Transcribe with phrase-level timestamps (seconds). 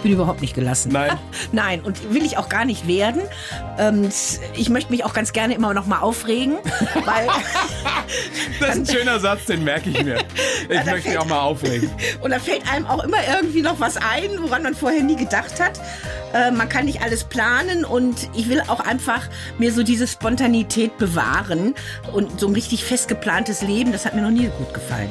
[0.00, 0.92] Ich bin überhaupt nicht gelassen.
[0.92, 1.18] Nein.
[1.52, 3.20] Nein, und will ich auch gar nicht werden.
[3.78, 4.08] Ähm,
[4.54, 6.54] ich möchte mich auch ganz gerne immer noch mal aufregen,
[7.04, 7.26] weil
[8.58, 10.16] Das ist ein schöner Satz, den merke ich mir.
[10.70, 11.90] Ich da möchte mich auch mal aufregen.
[12.20, 15.60] und da fällt einem auch immer irgendwie noch was ein, woran man vorher nie gedacht
[15.60, 15.80] hat.
[16.32, 19.28] Äh, man kann nicht alles planen und ich will auch einfach
[19.58, 21.74] mir so diese Spontanität bewahren
[22.12, 25.10] und so ein richtig fest geplantes Leben, das hat mir noch nie gut gefallen.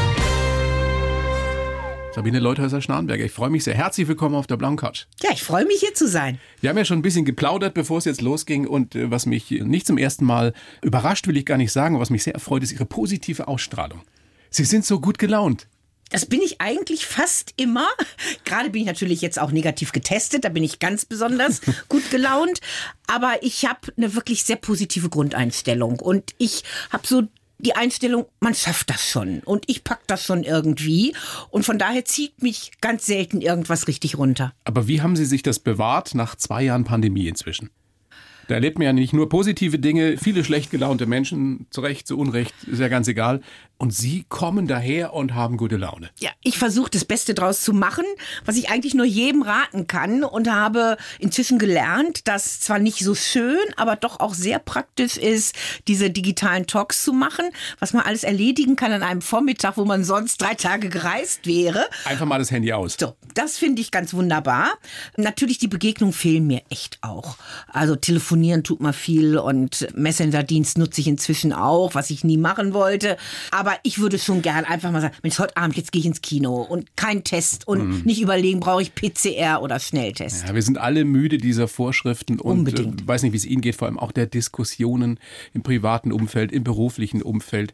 [2.13, 3.73] Sabine Leuthäuser-Schnarrenberger, ich freue mich sehr.
[3.73, 5.05] Herzlich willkommen auf der Blauen Couch.
[5.23, 6.39] Ja, ich freue mich hier zu sein.
[6.59, 8.67] Wir haben ja schon ein bisschen geplaudert, bevor es jetzt losging.
[8.67, 12.01] Und äh, was mich nicht zum ersten Mal überrascht, will ich gar nicht sagen, aber
[12.01, 14.01] was mich sehr erfreut, ist Ihre positive Ausstrahlung.
[14.49, 15.67] Sie sind so gut gelaunt.
[16.09, 17.87] Das bin ich eigentlich fast immer.
[18.43, 22.59] Gerade bin ich natürlich jetzt auch negativ getestet, da bin ich ganz besonders gut gelaunt.
[23.07, 27.23] Aber ich habe eine wirklich sehr positive Grundeinstellung und ich habe so
[27.61, 31.15] die Einstellung, man schafft das schon und ich pack das schon irgendwie.
[31.49, 34.53] Und von daher zieht mich ganz selten irgendwas richtig runter.
[34.63, 37.69] Aber wie haben Sie sich das bewahrt nach zwei Jahren Pandemie inzwischen?
[38.47, 42.17] Da erlebt man ja nicht nur positive Dinge, viele schlecht gelaunte Menschen, zu Recht, zu
[42.17, 43.41] Unrecht, ist ja ganz egal.
[43.81, 46.11] Und Sie kommen daher und haben gute Laune.
[46.19, 48.05] Ja, ich versuche das Beste draus zu machen,
[48.45, 53.15] was ich eigentlich nur jedem raten kann und habe inzwischen gelernt, dass zwar nicht so
[53.15, 55.55] schön, aber doch auch sehr praktisch ist,
[55.87, 57.45] diese digitalen Talks zu machen,
[57.79, 61.83] was man alles erledigen kann an einem Vormittag, wo man sonst drei Tage gereist wäre.
[62.05, 62.97] Einfach mal das Handy aus.
[62.99, 64.73] So, das finde ich ganz wunderbar.
[65.17, 67.35] Natürlich die Begegnung fehlen mir echt auch.
[67.67, 72.75] Also telefonieren tut man viel und Messenger-Dienst nutze ich inzwischen auch, was ich nie machen
[72.75, 73.17] wollte.
[73.49, 76.21] Aber ich würde schon gern einfach mal sagen, Mensch, heute Abend jetzt gehe ich ins
[76.21, 80.47] Kino und kein Test und nicht überlegen, brauche ich PCR oder Schnelltest.
[80.47, 83.01] Ja, wir sind alle müde dieser Vorschriften und Unbedingt.
[83.01, 85.19] Äh, weiß nicht, wie es Ihnen geht, vor allem auch der Diskussionen
[85.53, 87.73] im privaten Umfeld, im beruflichen Umfeld.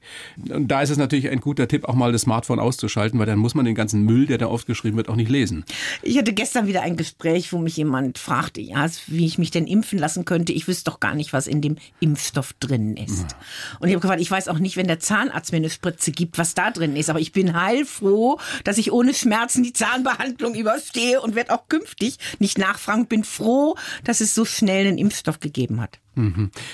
[0.49, 3.39] Und da ist es natürlich ein guter Tipp, auch mal das Smartphone auszuschalten, weil dann
[3.39, 5.65] muss man den ganzen Müll, der da aufgeschrieben wird, auch nicht lesen.
[6.01, 9.67] Ich hatte gestern wieder ein Gespräch, wo mich jemand fragte, ja, wie ich mich denn
[9.67, 10.53] impfen lassen könnte.
[10.53, 13.35] Ich wüsste doch gar nicht, was in dem Impfstoff drin ist.
[13.79, 16.37] Und ich habe gefragt, ich weiß auch nicht, wenn der Zahnarzt mir eine Spritze gibt,
[16.37, 17.09] was da drin ist.
[17.09, 22.17] Aber ich bin heilfroh, dass ich ohne Schmerzen die Zahnbehandlung überstehe und werde auch künftig
[22.39, 23.07] nicht nachfragen.
[23.07, 25.99] Bin froh, dass es so schnell einen Impfstoff gegeben hat.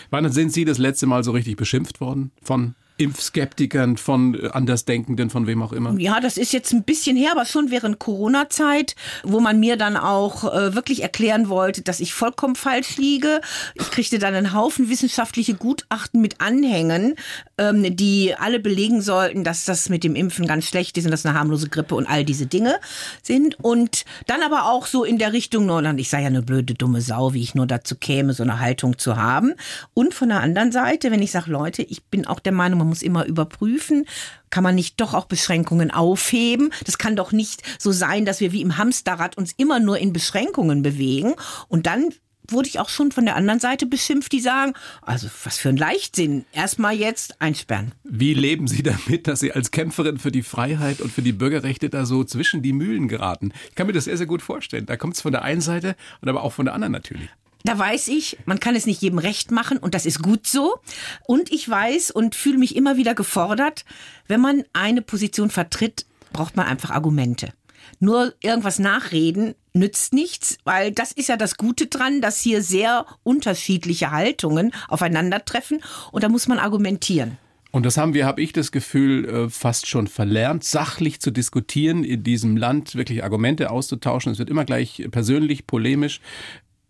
[0.10, 5.30] Wann sind Sie das letzte Mal so richtig beschimpft worden von Impfskeptikern, von äh, Andersdenkenden,
[5.30, 5.98] von wem auch immer?
[6.00, 9.98] Ja, das ist jetzt ein bisschen her, aber schon während Corona-Zeit, wo man mir dann
[9.98, 13.42] auch äh, wirklich erklären wollte, dass ich vollkommen falsch liege.
[13.74, 17.16] Ich kriegte dann einen Haufen wissenschaftliche Gutachten mit Anhängen,
[17.58, 21.26] ähm, die alle belegen sollten, dass das mit dem Impfen ganz schlecht ist und dass
[21.26, 22.80] eine harmlose Grippe und all diese Dinge
[23.24, 23.58] sind.
[23.62, 27.02] Und dann aber auch so in der Richtung, dann, ich sei ja eine blöde, dumme
[27.02, 29.54] Sau, wie ich nur dazu käme, so eine Haltung zu haben.
[29.96, 32.90] Und von der anderen Seite, wenn ich sage, Leute, ich bin auch der Meinung, man
[32.90, 34.06] muss immer überprüfen,
[34.50, 36.72] kann man nicht doch auch Beschränkungen aufheben?
[36.86, 40.14] Das kann doch nicht so sein, dass wir wie im Hamsterrad uns immer nur in
[40.14, 41.34] Beschränkungen bewegen.
[41.70, 42.10] Und dann
[42.50, 45.78] wurde ich auch schon von der anderen Seite beschimpft, die sagen, also was für ein
[45.78, 46.46] Leichtsinn.
[46.52, 47.94] Erstmal jetzt einsperren.
[48.04, 51.90] Wie leben Sie damit, dass Sie als Kämpferin für die Freiheit und für die Bürgerrechte
[51.90, 53.54] da so zwischen die Mühlen geraten?
[53.70, 54.86] Ich kann mir das sehr, sehr gut vorstellen.
[54.86, 57.30] Da kommt es von der einen Seite und aber auch von der anderen natürlich.
[57.64, 60.80] Da weiß ich, man kann es nicht jedem recht machen und das ist gut so.
[61.26, 63.86] Und ich weiß und fühle mich immer wieder gefordert,
[64.28, 67.54] wenn man eine Position vertritt, braucht man einfach Argumente.
[68.00, 73.06] Nur irgendwas nachreden nützt nichts, weil das ist ja das Gute dran, dass hier sehr
[73.24, 75.82] unterschiedliche Haltungen aufeinandertreffen
[76.12, 77.38] und da muss man argumentieren.
[77.72, 82.04] Und das haben wir, habe ich das Gefühl, äh, fast schon verlernt, sachlich zu diskutieren,
[82.04, 84.32] in diesem Land wirklich Argumente auszutauschen.
[84.32, 86.22] Es wird immer gleich persönlich, polemisch.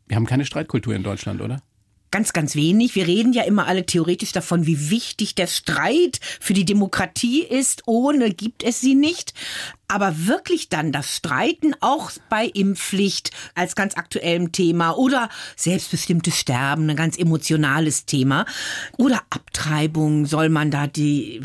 [0.07, 1.61] Wir haben keine Streitkultur in Deutschland, oder?
[2.13, 2.93] Ganz, ganz wenig.
[2.93, 7.81] Wir reden ja immer alle theoretisch davon, wie wichtig der Streit für die Demokratie ist.
[7.87, 9.33] Ohne gibt es sie nicht.
[9.87, 16.87] Aber wirklich dann das Streiten auch bei Impfpflicht als ganz aktuellem Thema oder selbstbestimmtes Sterben,
[16.87, 18.45] ein ganz emotionales Thema.
[18.99, 21.41] Oder Abtreibung, soll man da die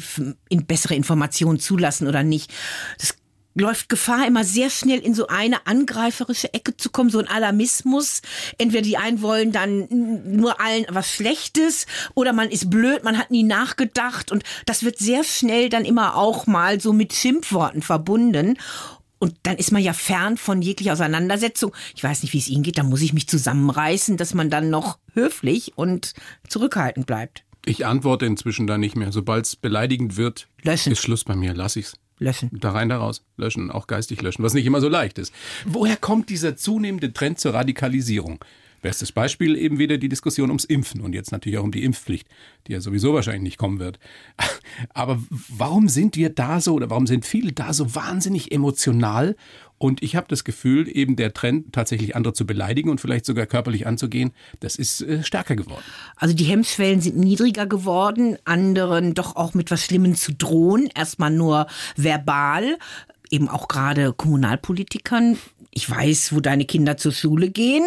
[0.50, 2.52] bessere Informationen zulassen oder nicht?
[2.98, 3.16] Das
[3.58, 8.22] läuft Gefahr, immer sehr schnell in so eine angreiferische Ecke zu kommen, so ein Alarmismus.
[8.56, 9.88] Entweder die einen wollen dann
[10.36, 14.98] nur allen was Schlechtes oder man ist blöd, man hat nie nachgedacht und das wird
[14.98, 18.58] sehr schnell dann immer auch mal so mit Schimpfworten verbunden.
[19.20, 21.74] Und dann ist man ja fern von jeglicher Auseinandersetzung.
[21.96, 24.70] Ich weiß nicht, wie es Ihnen geht, da muss ich mich zusammenreißen, dass man dann
[24.70, 26.14] noch höflich und
[26.48, 27.42] zurückhaltend bleibt.
[27.66, 29.10] Ich antworte inzwischen da nicht mehr.
[29.10, 30.92] Sobald es beleidigend wird, Löschen.
[30.92, 31.52] ist Schluss bei mir.
[31.52, 31.94] Lass ich's.
[32.18, 32.50] Löschen.
[32.52, 33.22] Da rein, da raus.
[33.36, 35.32] Löschen, auch geistig löschen, was nicht immer so leicht ist.
[35.64, 38.44] Woher kommt dieser zunehmende Trend zur Radikalisierung?
[38.80, 42.28] Bestes Beispiel eben wieder die Diskussion ums Impfen und jetzt natürlich auch um die Impfpflicht,
[42.66, 43.98] die ja sowieso wahrscheinlich nicht kommen wird.
[44.94, 49.36] Aber warum sind wir da so oder warum sind viele da so wahnsinnig emotional?
[49.78, 53.46] Und ich habe das Gefühl, eben der Trend, tatsächlich andere zu beleidigen und vielleicht sogar
[53.46, 55.84] körperlich anzugehen, das ist äh, stärker geworden.
[56.16, 61.30] Also die Hemmschwellen sind niedriger geworden, anderen doch auch mit was Schlimmem zu drohen, erstmal
[61.30, 62.78] nur verbal,
[63.30, 65.38] eben auch gerade Kommunalpolitikern
[65.78, 67.84] ich weiß, wo deine Kinder zur Schule gehen.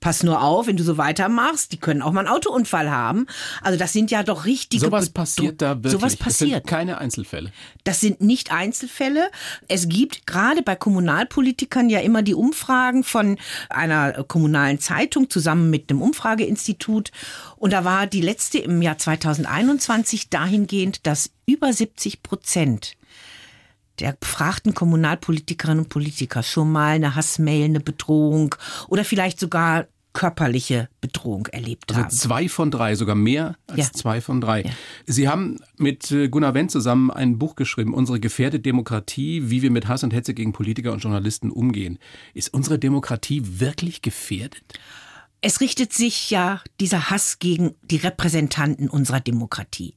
[0.00, 1.72] Pass nur auf, wenn du so weitermachst.
[1.72, 3.26] Die können auch mal einen Autounfall haben.
[3.62, 4.84] Also das sind ja doch richtige.
[4.84, 5.92] Sowas passiert da wirklich.
[5.92, 6.50] Sowas passiert.
[6.50, 7.50] Das sind keine Einzelfälle.
[7.84, 9.30] Das sind nicht Einzelfälle.
[9.66, 15.90] Es gibt gerade bei Kommunalpolitikern ja immer die Umfragen von einer kommunalen Zeitung zusammen mit
[15.90, 17.10] einem Umfrageinstitut.
[17.56, 22.96] Und da war die letzte im Jahr 2021 dahingehend, dass über 70 Prozent
[24.00, 28.54] der befragten Kommunalpolitikerinnen und Politiker schon mal eine Hassmail, eine Bedrohung
[28.88, 32.10] oder vielleicht sogar körperliche Bedrohung erlebt also haben.
[32.10, 33.92] zwei von drei, sogar mehr als Ja.
[33.92, 34.62] zwei von drei.
[34.62, 34.70] Ja.
[35.06, 39.70] Sie haben mit äh, Gunnar Wendt zusammen ein Buch geschrieben, Unsere gefährdete Demokratie, wie wir
[39.70, 41.98] mit Hass und Hetze gegen Politiker und Journalisten umgehen.
[42.34, 44.62] Ist unsere Demokratie wirklich gefährdet?
[45.40, 49.94] Es richtet sich ja dieser Hass gegen die Repräsentanten unserer Demokratie.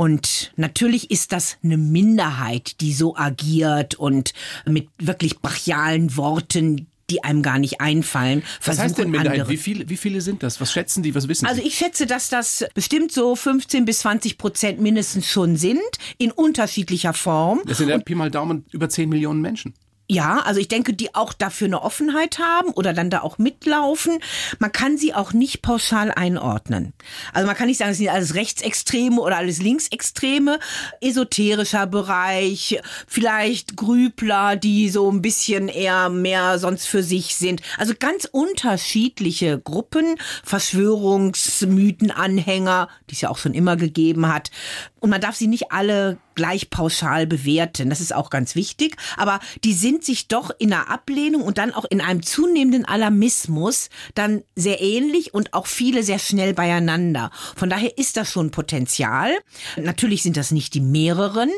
[0.00, 4.32] Und natürlich ist das eine Minderheit, die so agiert und
[4.64, 9.50] mit wirklich brachialen Worten, die einem gar nicht einfallen, Was heißt denn Minderheit?
[9.50, 10.58] Wie viele, wie viele sind das?
[10.58, 11.14] Was schätzen die?
[11.14, 15.56] Was wissen Also ich schätze, dass das bestimmt so 15 bis 20 Prozent mindestens schon
[15.56, 15.82] sind,
[16.16, 17.60] in unterschiedlicher Form.
[17.66, 19.74] Das sind ja Pi mal Daumen über 10 Millionen Menschen.
[20.12, 24.18] Ja, also ich denke, die auch dafür eine Offenheit haben oder dann da auch mitlaufen.
[24.58, 26.94] Man kann sie auch nicht pauschal einordnen.
[27.32, 30.58] Also man kann nicht sagen, es sind alles Rechtsextreme oder alles Linksextreme.
[31.00, 37.62] Esoterischer Bereich, vielleicht Grübler, die so ein bisschen eher mehr sonst für sich sind.
[37.78, 44.50] Also ganz unterschiedliche Gruppen, Verschwörungsmythenanhänger, die es ja auch schon immer gegeben hat.
[45.00, 47.90] Und man darf sie nicht alle gleich pauschal bewerten.
[47.90, 48.96] Das ist auch ganz wichtig.
[49.16, 53.90] Aber die sind sich doch in einer Ablehnung und dann auch in einem zunehmenden Alarmismus
[54.14, 57.30] dann sehr ähnlich und auch viele sehr schnell beieinander.
[57.56, 59.30] Von daher ist das schon Potenzial.
[59.76, 61.50] Natürlich sind das nicht die mehreren.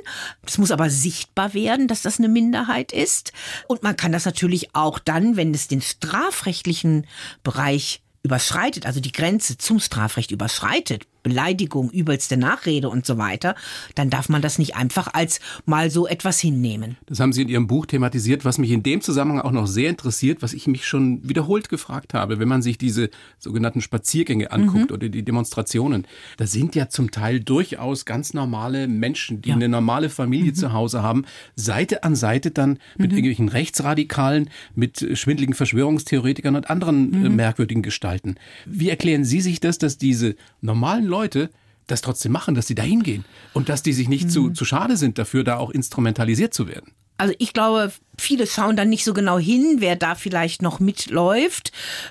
[0.47, 3.33] Es muss aber sichtbar werden, dass das eine Minderheit ist.
[3.69, 7.06] Und man kann das natürlich auch dann, wenn es den strafrechtlichen
[7.43, 13.55] Bereich überschreitet, also die Grenze zum Strafrecht überschreitet, Beleidigung, übelste Nachrede und so weiter,
[13.95, 16.97] dann darf man das nicht einfach als mal so etwas hinnehmen.
[17.07, 19.89] Das haben Sie in Ihrem Buch thematisiert, was mich in dem Zusammenhang auch noch sehr
[19.91, 24.91] interessiert, was ich mich schon wiederholt gefragt habe, wenn man sich diese sogenannten Spaziergänge anguckt
[24.93, 26.07] oder die Demonstrationen.
[26.37, 29.55] Da sind ja zum Teil durchaus ganz normale Menschen, die Ja.
[29.57, 31.25] eine normale Familie zu Hause haben,
[31.57, 38.37] Seite an Seite dann mit irgendwelchen Rechtsradikalen, mit schwindligen Verschwörungstheoretikern und anderen äh, merkwürdigen Gestalten.
[38.67, 41.50] Wie erklären Sie sich das, dass diese normalen Leute
[41.87, 44.97] das trotzdem machen, dass sie da hingehen und dass die sich nicht zu, zu schade
[44.97, 46.93] sind dafür, da auch instrumentalisiert zu werden?
[47.19, 51.70] Also ich glaube, viele schauen dann nicht so genau hin, wer da vielleicht noch mitläuft.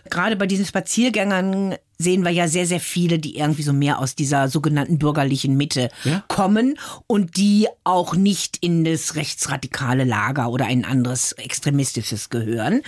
[0.09, 4.15] Gerade bei diesen Spaziergängern sehen wir ja sehr, sehr viele, die irgendwie so mehr aus
[4.15, 6.23] dieser sogenannten bürgerlichen Mitte Ja.
[6.27, 6.77] kommen
[7.07, 12.81] und die auch nicht in das rechtsradikale Lager oder ein anderes extremistisches gehören.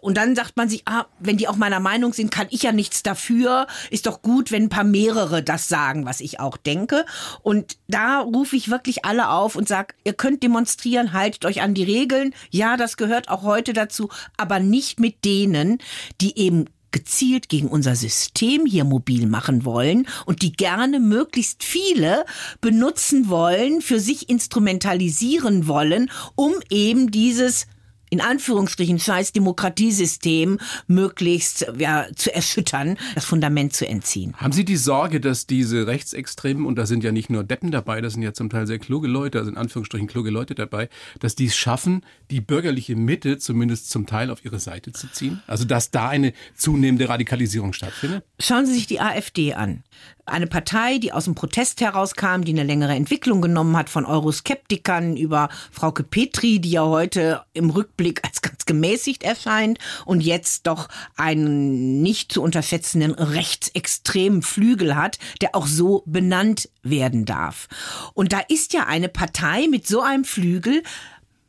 [0.00, 2.72] Und dann sagt man sich, ah, wenn die auch meiner Meinung sind, kann ich ja
[2.72, 3.66] nichts dafür.
[3.90, 7.04] Ist doch gut, wenn ein paar mehrere das sagen, was ich auch denke.
[7.42, 11.74] Und da rufe ich wirklich alle auf und sage, ihr könnt demonstrieren, haltet euch an
[11.74, 12.32] die Regeln.
[12.50, 15.78] Ja, das gehört auch heute dazu, aber nicht mit denen,
[16.20, 22.24] die eben gezielt gegen unser System hier mobil machen wollen und die gerne möglichst viele
[22.60, 27.66] benutzen wollen, für sich instrumentalisieren wollen, um eben dieses
[28.10, 34.34] in Anführungsstrichen scheiß Demokratiesystem möglichst ja, zu erschüttern, das Fundament zu entziehen.
[34.36, 38.00] Haben Sie die Sorge, dass diese Rechtsextremen, und da sind ja nicht nur Deppen dabei,
[38.00, 40.88] das sind ja zum Teil sehr kluge Leute, also in Anführungsstrichen kluge Leute dabei,
[41.20, 45.42] dass die es schaffen, die bürgerliche Mitte zumindest zum Teil auf ihre Seite zu ziehen?
[45.46, 48.24] Also dass da eine zunehmende Radikalisierung stattfindet?
[48.40, 49.84] Schauen Sie sich die AfD an.
[50.30, 55.16] Eine Partei, die aus dem Protest herauskam, die eine längere Entwicklung genommen hat von Euroskeptikern
[55.16, 60.88] über Frauke Petri, die ja heute im Rückblick als ganz gemäßigt erscheint und jetzt doch
[61.16, 67.66] einen nicht zu unterschätzenden rechtsextremen Flügel hat, der auch so benannt werden darf.
[68.14, 70.84] Und da ist ja eine Partei mit so einem Flügel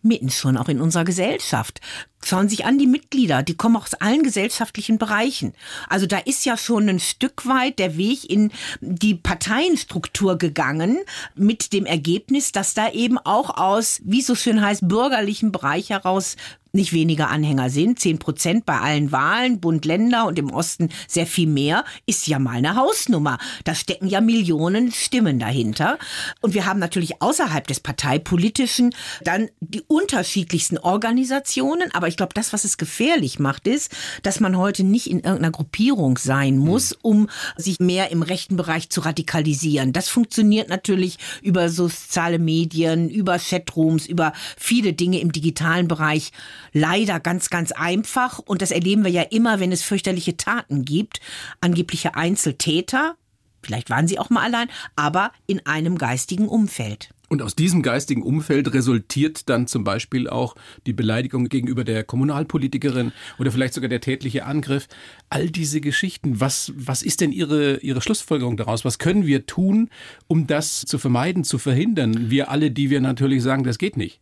[0.04, 1.82] mitten schon auch in unserer Gesellschaft.
[2.24, 5.54] Schauen sich an die Mitglieder, die kommen aus allen gesellschaftlichen Bereichen.
[5.90, 11.00] Also da ist ja schon ein Stück weit der Weg in die Parteienstruktur gegangen
[11.36, 16.36] mit dem Ergebnis, dass da eben auch aus, wie so schön heißt, bürgerlichen Bereich heraus
[16.74, 18.00] nicht weniger Anhänger sind.
[18.00, 22.40] Zehn Prozent bei allen Wahlen, Bund, Länder und im Osten sehr viel mehr, ist ja
[22.40, 23.38] mal eine Hausnummer.
[23.64, 25.98] Da stecken ja Millionen Stimmen dahinter.
[26.42, 31.94] Und wir haben natürlich außerhalb des Parteipolitischen dann die unterschiedlichsten Organisationen.
[31.94, 33.92] Aber ich glaube, das, was es gefährlich macht, ist,
[34.24, 38.90] dass man heute nicht in irgendeiner Gruppierung sein muss, um sich mehr im rechten Bereich
[38.90, 39.94] zu radikalisieren.
[39.94, 46.32] Das funktioniert natürlich über soziale Medien, über Chatrooms, über viele Dinge im digitalen Bereich
[46.74, 48.40] leider ganz, ganz einfach.
[48.40, 51.20] Und das erleben wir ja immer, wenn es fürchterliche Taten gibt.
[51.60, 53.16] Angebliche Einzeltäter,
[53.64, 57.10] vielleicht waren sie auch mal allein, aber in einem geistigen Umfeld.
[57.32, 60.54] Und aus diesem geistigen Umfeld resultiert dann zum Beispiel auch
[60.86, 64.90] die Beleidigung gegenüber der Kommunalpolitikerin oder vielleicht sogar der tätliche Angriff.
[65.30, 66.42] All diese Geschichten.
[66.42, 68.84] Was, was ist denn Ihre, Ihre Schlussfolgerung daraus?
[68.84, 69.90] Was können wir tun,
[70.28, 72.30] um das zu vermeiden, zu verhindern?
[72.30, 74.20] Wir alle, die wir natürlich sagen, das geht nicht.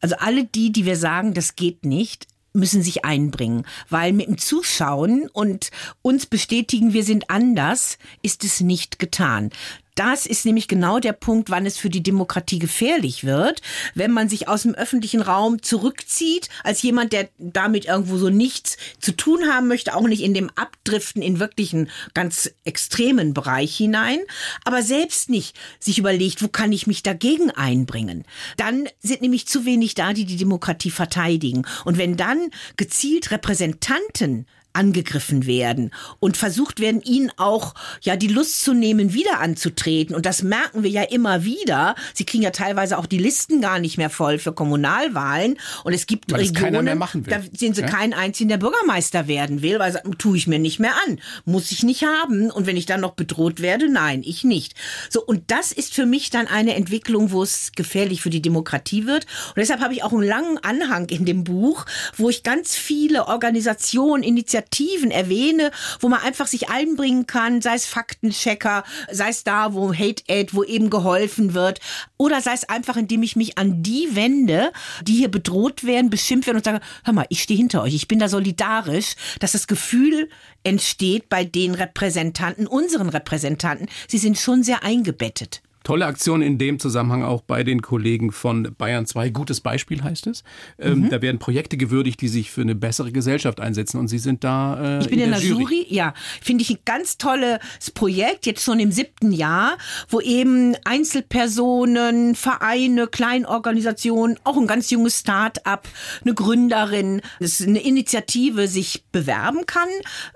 [0.00, 4.36] Also alle die, die wir sagen, das geht nicht, müssen sich einbringen, weil mit dem
[4.36, 5.70] Zuschauen und
[6.02, 9.50] uns bestätigen, wir sind anders, ist es nicht getan.
[9.98, 13.62] Das ist nämlich genau der Punkt, wann es für die Demokratie gefährlich wird,
[13.96, 18.76] wenn man sich aus dem öffentlichen Raum zurückzieht, als jemand, der damit irgendwo so nichts
[19.00, 24.20] zu tun haben möchte, auch nicht in dem Abdriften in wirklichen ganz extremen Bereich hinein,
[24.64, 28.24] aber selbst nicht sich überlegt, wo kann ich mich dagegen einbringen.
[28.56, 31.66] Dann sind nämlich zu wenig da, die die Demokratie verteidigen.
[31.84, 34.46] Und wenn dann gezielt Repräsentanten
[34.78, 40.14] angegriffen werden und versucht werden, ihnen auch ja die Lust zu nehmen, wieder anzutreten.
[40.14, 41.96] Und das merken wir ja immer wieder.
[42.14, 45.58] Sie kriegen ja teilweise auch die Listen gar nicht mehr voll für Kommunalwahlen.
[45.82, 47.22] Und es gibt Weil es Regionen, will.
[47.26, 47.88] da sehen sie Ja?
[47.88, 51.18] keinen einzigen, der Bürgermeister werden will, weil sagen, tue ich mir nicht mehr an.
[51.44, 52.50] Muss ich nicht haben.
[52.52, 54.74] Und wenn ich dann noch bedroht werde, nein, ich nicht.
[55.10, 59.06] So, und das ist für mich dann eine Entwicklung, wo es gefährlich für die Demokratie
[59.06, 59.24] wird.
[59.48, 61.84] Und deshalb habe ich auch einen langen Anhang in dem Buch,
[62.16, 64.67] wo ich ganz viele Organisationen, Initiativen
[65.10, 65.70] erwähne,
[66.00, 70.54] wo man einfach sich einbringen kann, sei es Faktenchecker, sei es da, wo Hate Aid,
[70.54, 71.80] wo eben geholfen wird,
[72.16, 74.72] oder sei es einfach, indem ich mich an die wende,
[75.02, 78.08] die hier bedroht werden, beschimpft werden und sage, hör mal, ich stehe hinter euch, ich
[78.08, 80.28] bin da solidarisch, dass das Gefühl
[80.62, 85.62] entsteht bei den Repräsentanten, unseren Repräsentanten, sie sind schon sehr eingebettet.
[85.88, 89.30] Tolle Aktion in dem Zusammenhang auch bei den Kollegen von Bayern 2.
[89.30, 90.44] Gutes Beispiel heißt es.
[90.78, 91.08] Ähm, Mhm.
[91.08, 93.98] Da werden Projekte gewürdigt, die sich für eine bessere Gesellschaft einsetzen.
[93.98, 95.62] Und Sie sind da äh, Ich bin in, der, Jury.
[95.62, 95.86] Jury.
[95.88, 96.12] ja.
[96.42, 97.58] Finde ich ein ganz tolles
[97.94, 99.78] Projekt, jetzt schon im siebten Jahr,
[100.10, 105.88] wo eben Einzelpersonen, Vereine, Kleinorganisationen, auch ein ganz junges Start-up,
[106.22, 109.88] eine Gründerin, eine Initiative sich bewerben kann.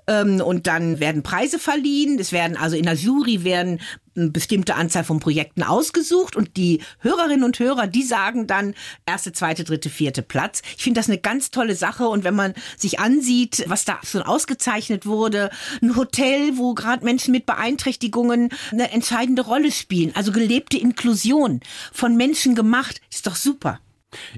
[0.06, 2.18] Ähm, und dann werden Preise verliehen.
[2.18, 3.80] Es werden also in der Jury werden
[4.16, 8.74] eine bestimmte Anzahl von Projekten ausgesucht und die Hörerinnen und Hörer, die sagen dann
[9.06, 10.62] erste, zweite, dritte, vierte Platz.
[10.76, 14.22] Ich finde das eine ganz tolle Sache und wenn man sich ansieht, was da schon
[14.22, 15.50] ausgezeichnet wurde,
[15.80, 21.60] ein Hotel, wo gerade Menschen mit Beeinträchtigungen eine entscheidende Rolle spielen, also gelebte Inklusion
[21.92, 23.80] von Menschen gemacht, ist doch super.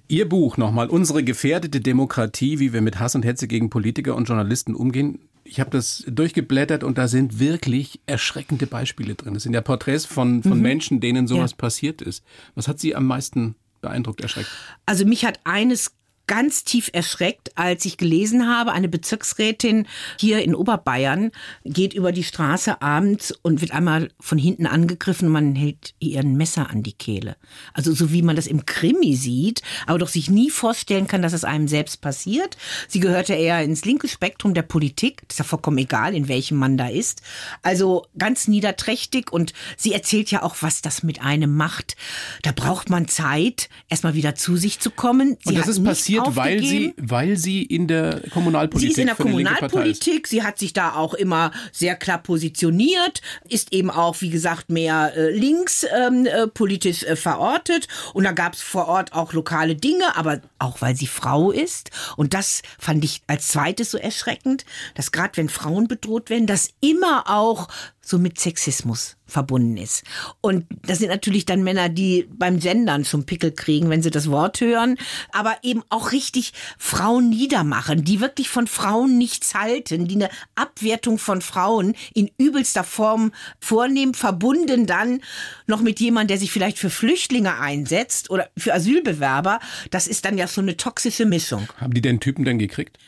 [0.07, 4.29] Ihr Buch nochmal, Unsere gefährdete Demokratie, wie wir mit Hass und Hetze gegen Politiker und
[4.29, 5.19] Journalisten umgehen.
[5.45, 9.37] Ich habe das durchgeblättert und da sind wirklich erschreckende Beispiele drin.
[9.37, 11.57] Es sind ja Porträts von, von Menschen, denen sowas Ja.
[11.59, 12.25] passiert ist.
[12.55, 14.49] Was hat Sie am meisten beeindruckt, erschreckt?
[14.87, 15.93] Also mich hat eines
[16.27, 19.87] ganz tief erschreckt, als ich gelesen habe, eine Bezirksrätin
[20.19, 21.31] hier in Oberbayern
[21.65, 26.21] geht über die Straße abends und wird einmal von hinten angegriffen und man hält ihr
[26.21, 27.37] ein Messer an die Kehle.
[27.75, 31.33] Also so wie man das im Krimi sieht, aber doch sich nie vorstellen kann, dass
[31.33, 32.57] es einem selbst passiert.
[32.89, 36.57] Sie gehörte eher ins linke Spektrum der Politik, das ist ja vollkommen egal, in welchem
[36.57, 37.23] man da ist.
[37.63, 41.97] Also ganz niederträchtig und sie erzählt ja auch, was das mit einem macht.
[42.43, 45.37] Da braucht man Zeit, erstmal wieder zu sich zu kommen.
[45.43, 48.99] Sie und das ist nicht passiert, weil sie, weil sie in der Kommunalpolitik Sie ist
[48.99, 49.23] in der ist.
[49.23, 54.71] Kommunalpolitik, sie hat sich da auch immer sehr klar positioniert, ist eben auch, wie gesagt,
[54.71, 57.89] mehr äh, links ähm, äh, politisch äh, verortet.
[58.13, 61.91] Und da gab es vor Ort auch lokale Dinge, aber auch weil sie Frau ist.
[62.17, 66.71] Und das fand ich als zweites so erschreckend, dass gerade wenn Frauen bedroht werden, dass
[66.81, 67.69] immer auch
[68.07, 70.05] so mit Sexismus verbunden ist.
[70.41, 74.31] Und das sind natürlich dann Männer, die beim Gendern zum Pickel kriegen, wenn sie das
[74.31, 74.97] Wort hören,
[75.33, 81.19] aber eben auch richtig Frauen niedermachen, die wirklich von Frauen nichts halten, die eine Abwertung
[81.19, 85.21] von Frauen in übelster Form vornehmen, verbunden dann
[85.67, 89.61] noch mit jemandem, der sich vielleicht für Flüchtlinge einsetzt oder für Asylbewerber.
[89.91, 91.69] Das ist dann ja so eine toxische Mischung.
[91.79, 92.99] Haben die den Typen denn gekriegt?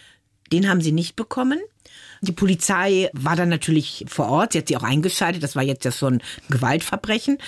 [0.53, 1.59] Den haben sie nicht bekommen.
[2.27, 4.53] Die Polizei war dann natürlich vor Ort.
[4.53, 5.43] Sie hat sie auch eingeschaltet.
[5.43, 7.39] Das war jetzt ja schon ein Gewaltverbrechen.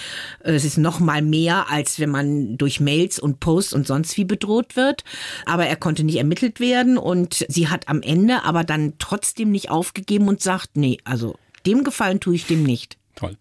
[0.40, 4.24] Es ist noch mal mehr, als wenn man durch Mails und Posts und sonst wie
[4.24, 5.02] bedroht wird.
[5.46, 9.70] Aber er konnte nicht ermittelt werden und sie hat am Ende aber dann trotzdem nicht
[9.70, 12.96] aufgegeben und sagt, nee, also dem Gefallen tue ich dem nicht.
[13.18, 13.36] Toll.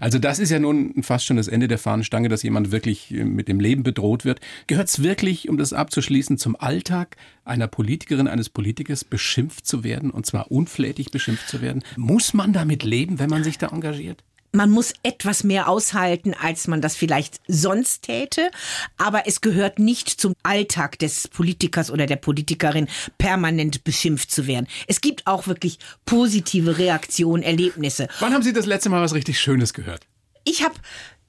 [0.00, 3.22] Also das ist ja nun fast schon das Ende der Fahnenstange, dass jemand wirklich äh,
[3.24, 4.40] mit dem Leben bedroht wird.
[4.66, 10.10] Gehört es wirklich, um das abzuschließen, zum Alltag einer Politikerin, eines Politikers beschimpft zu werden
[10.10, 11.84] und zwar unflätig beschimpft zu werden?
[11.96, 14.24] Muss man damit leben, wenn man sich da engagiert?
[14.52, 18.50] Man muss etwas mehr aushalten, als man das vielleicht sonst täte.
[18.98, 22.88] Aber es gehört nicht zum Alltag des Politikers oder der Politikerin,
[23.18, 24.66] permanent beschimpft zu werden.
[24.86, 28.08] Es gibt auch wirklich positive Reaktionen, Erlebnisse.
[28.20, 30.06] Wann haben Sie das letzte Mal was richtig Schönes gehört?
[30.44, 30.74] Ich habe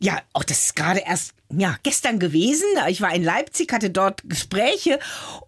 [0.01, 2.65] ja, auch das ist gerade erst ja, gestern gewesen.
[2.87, 4.99] Ich war in Leipzig, hatte dort Gespräche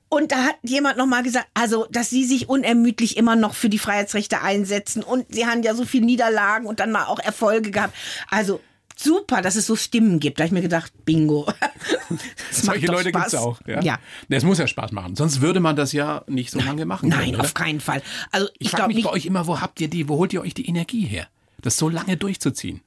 [0.09, 3.79] und da hat jemand nochmal gesagt, also, dass sie sich unermüdlich immer noch für die
[3.79, 7.95] Freiheitsrechte einsetzen und sie haben ja so viele Niederlagen und dann mal auch Erfolge gehabt.
[8.29, 8.59] Also,
[8.95, 10.39] super, dass es so Stimmen gibt.
[10.39, 11.51] Da habe ich mir gedacht, bingo.
[12.51, 13.59] Solche Leute gibt es auch.
[13.65, 13.81] Ja.
[13.81, 13.99] ja.
[14.29, 15.15] Es muss ja Spaß machen.
[15.15, 17.09] Sonst würde man das ja nicht so lange machen.
[17.09, 18.03] Nein, können, auf keinen Fall.
[18.31, 20.41] Also ich, ich frage mich bei euch immer, wo habt ihr die, wo holt ihr
[20.41, 21.27] euch die Energie her,
[21.61, 22.81] das so lange durchzuziehen?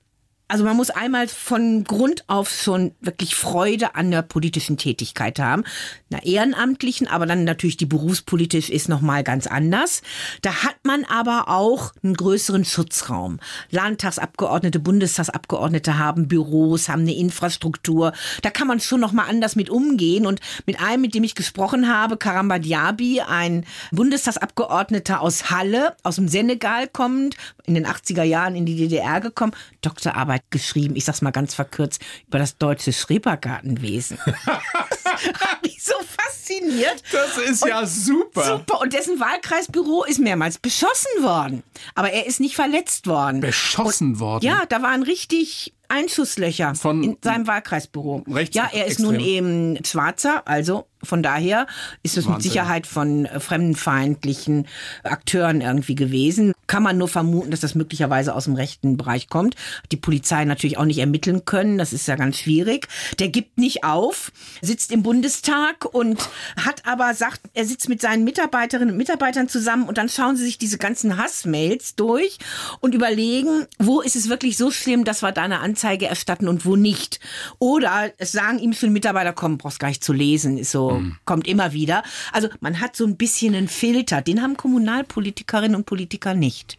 [0.48, 5.64] Also man muss einmal von Grund auf schon wirklich Freude an der politischen Tätigkeit haben.
[6.08, 10.02] Na ehrenamtlichen, aber dann natürlich die berufspolitisch ist noch mal ganz anders.
[10.42, 13.40] Da hat man aber auch einen größeren Schutzraum.
[13.70, 18.12] Landtagsabgeordnete, Bundestagsabgeordnete haben Büros, haben eine Infrastruktur.
[18.42, 21.34] Da kann man schon noch mal anders mit umgehen und mit einem, mit dem ich
[21.34, 28.22] gesprochen habe, Karamba Diaby, ein Bundestagsabgeordneter aus Halle, aus dem Senegal kommend, in den 80er
[28.22, 32.58] Jahren in die DDR gekommen, Doktorarbeit Doktorarbeit geschrieben, ich sag's mal ganz verkürzt, über das
[32.58, 34.18] deutsche Schrebergartenwesen.
[34.26, 37.02] hat mich so fasziniert.
[37.12, 38.58] Das ist und ja super.
[38.58, 38.80] Super.
[38.80, 41.62] Und dessen Wahlkreisbüro ist mehrmals beschossen worden.
[41.94, 43.40] Aber er ist nicht verletzt worden.
[43.40, 44.44] Beschossen und, worden?
[44.44, 48.24] Ja, da waren richtig Einschusslöcher Von in seinem Wahlkreisbüro.
[48.50, 51.66] Ja, er ist nun eben Schwarzer, also von daher
[52.02, 52.32] ist es Wahnsinn.
[52.34, 54.66] mit Sicherheit von äh, fremdenfeindlichen
[55.02, 56.52] Akteuren irgendwie gewesen.
[56.66, 59.54] Kann man nur vermuten, dass das möglicherweise aus dem rechten Bereich kommt.
[59.92, 61.78] Die Polizei natürlich auch nicht ermitteln können.
[61.78, 62.88] Das ist ja ganz schwierig.
[63.18, 64.32] Der gibt nicht auf,
[64.62, 66.28] sitzt im Bundestag und
[66.64, 70.44] hat aber sagt, er sitzt mit seinen Mitarbeiterinnen und Mitarbeitern zusammen und dann schauen sie
[70.44, 72.38] sich diese ganzen Hassmails durch
[72.80, 76.64] und überlegen, wo ist es wirklich so schlimm, dass wir da eine Anzeige erstatten und
[76.64, 77.20] wo nicht.
[77.58, 81.16] Oder es sagen ihm schon Mitarbeiter, komm, brauchst gar nicht zu lesen, ist so mhm.
[81.24, 82.02] kommt immer wieder.
[82.32, 86.78] Also man hat so ein bisschen einen Filter, den haben Kommunalpolitikerinnen und Politiker nicht.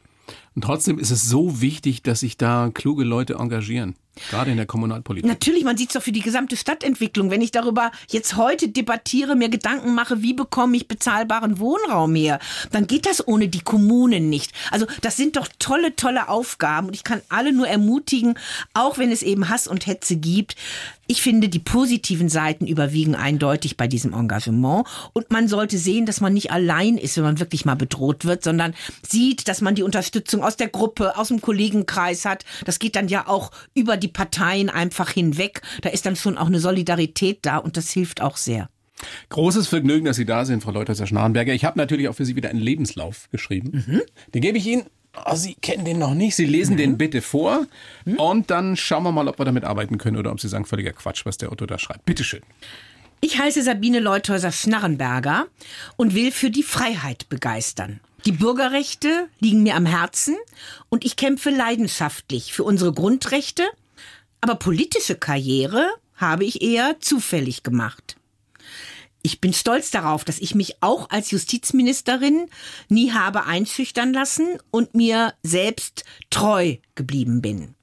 [0.55, 3.95] Und trotzdem ist es so wichtig, dass sich da kluge Leute engagieren.
[4.29, 5.29] Gerade in der Kommunalpolitik.
[5.29, 7.29] Natürlich, man sieht es doch für die gesamte Stadtentwicklung.
[7.29, 12.39] Wenn ich darüber jetzt heute debattiere, mir Gedanken mache, wie bekomme ich bezahlbaren Wohnraum her,
[12.71, 14.51] dann geht das ohne die Kommunen nicht.
[14.71, 18.37] Also das sind doch tolle, tolle Aufgaben und ich kann alle nur ermutigen,
[18.73, 20.55] auch wenn es eben Hass und Hetze gibt,
[21.07, 24.85] ich finde, die positiven Seiten überwiegen eindeutig bei diesem Engagement.
[25.13, 28.43] Und man sollte sehen, dass man nicht allein ist, wenn man wirklich mal bedroht wird,
[28.43, 28.73] sondern
[29.07, 32.45] sieht, dass man die Unterstützung aus der Gruppe, aus dem Kollegenkreis hat.
[32.65, 35.61] Das geht dann ja auch über die Parteien einfach hinweg.
[35.81, 38.69] Da ist dann schon auch eine Solidarität da und das hilft auch sehr.
[39.29, 41.53] Großes Vergnügen, dass Sie da sind, Frau Leuthäuser-Schnarrenberger.
[41.53, 43.83] Ich habe natürlich auch für Sie wieder einen Lebenslauf geschrieben.
[43.87, 44.01] Mhm.
[44.33, 44.83] Den gebe ich Ihnen
[45.25, 46.35] Oh, Sie kennen den noch nicht.
[46.35, 46.77] Sie lesen mhm.
[46.77, 47.65] den bitte vor
[48.05, 48.19] mhm.
[48.19, 50.93] und dann schauen wir mal, ob wir damit arbeiten können oder ob Sie sagen, völliger
[50.93, 52.05] Quatsch, was der Otto da schreibt.
[52.05, 52.41] Bitteschön.
[53.19, 55.47] Ich heiße Sabine Leuthäuser-Schnarrenberger
[55.95, 57.99] und will für die Freiheit begeistern.
[58.25, 60.35] Die Bürgerrechte liegen mir am Herzen
[60.89, 63.63] und ich kämpfe leidenschaftlich für unsere Grundrechte,
[64.41, 68.16] aber politische Karriere habe ich eher zufällig gemacht.
[69.27, 72.49] Ich bin stolz darauf, dass ich mich auch als Justizministerin
[72.87, 77.75] nie habe einschüchtern lassen und mir selbst treu geblieben bin.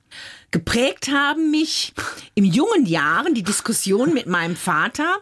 [0.52, 1.92] Geprägt haben mich
[2.34, 5.18] im jungen Jahren die Diskussion mit meinem Vater,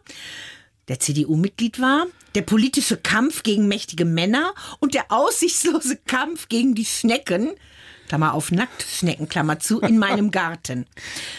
[0.87, 2.07] der CDU-Mitglied war,
[2.37, 7.51] der politische Kampf gegen mächtige Männer und der aussichtslose Kampf gegen die Schnecken,
[8.13, 10.85] Klammer auf Nacktschnecken, Klammer zu, in meinem Garten.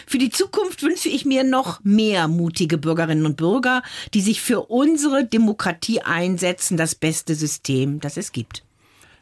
[0.08, 4.62] Für die Zukunft wünsche ich mir noch mehr mutige Bürgerinnen und Bürger, die sich für
[4.62, 8.64] unsere Demokratie einsetzen, das beste System, das es gibt.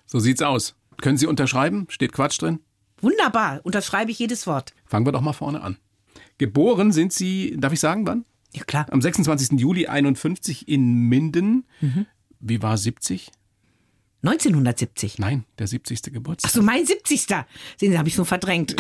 [0.07, 0.77] So sieht's aus.
[1.03, 1.85] Können Sie unterschreiben?
[1.91, 2.61] Steht Quatsch drin?
[3.03, 4.73] Wunderbar, unterschreibe ich jedes Wort.
[4.87, 5.77] Fangen wir doch mal vorne an.
[6.38, 8.25] Geboren sind Sie, darf ich sagen, wann?
[8.55, 8.87] Ja, klar.
[8.91, 9.61] Am 26.
[9.61, 11.67] Juli 51 in Minden.
[12.41, 13.31] Wie war 70?
[14.23, 15.19] 1970.
[15.19, 16.03] Nein, der 70.
[16.13, 16.51] Geburtstag.
[16.51, 17.27] Ach so, mein 70.
[17.27, 17.47] Sehen
[17.81, 18.77] Sie, habe ich so verdrängt.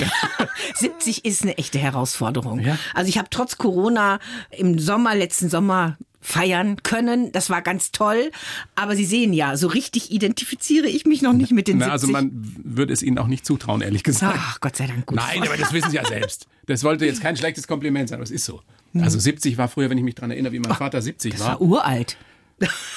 [0.76, 2.60] 70 ist eine echte Herausforderung.
[2.60, 2.78] Ja.
[2.94, 7.32] Also ich habe trotz Corona im Sommer, letzten Sommer feiern können.
[7.32, 8.30] Das war ganz toll.
[8.76, 11.92] Aber Sie sehen ja, so richtig identifiziere ich mich noch nicht mit den Na, 70.
[11.92, 12.30] also man
[12.62, 14.38] würde es Ihnen auch nicht zutrauen, ehrlich gesagt.
[14.40, 15.16] Ach, Gott sei Dank gut.
[15.16, 16.46] Nein, aber das wissen Sie ja selbst.
[16.66, 18.62] Das wollte jetzt kein schlechtes Kompliment sein, aber es ist so.
[18.94, 21.48] Also 70 war früher, wenn ich mich dran erinnere, wie mein Vater 70 das war.
[21.48, 22.16] war uralt.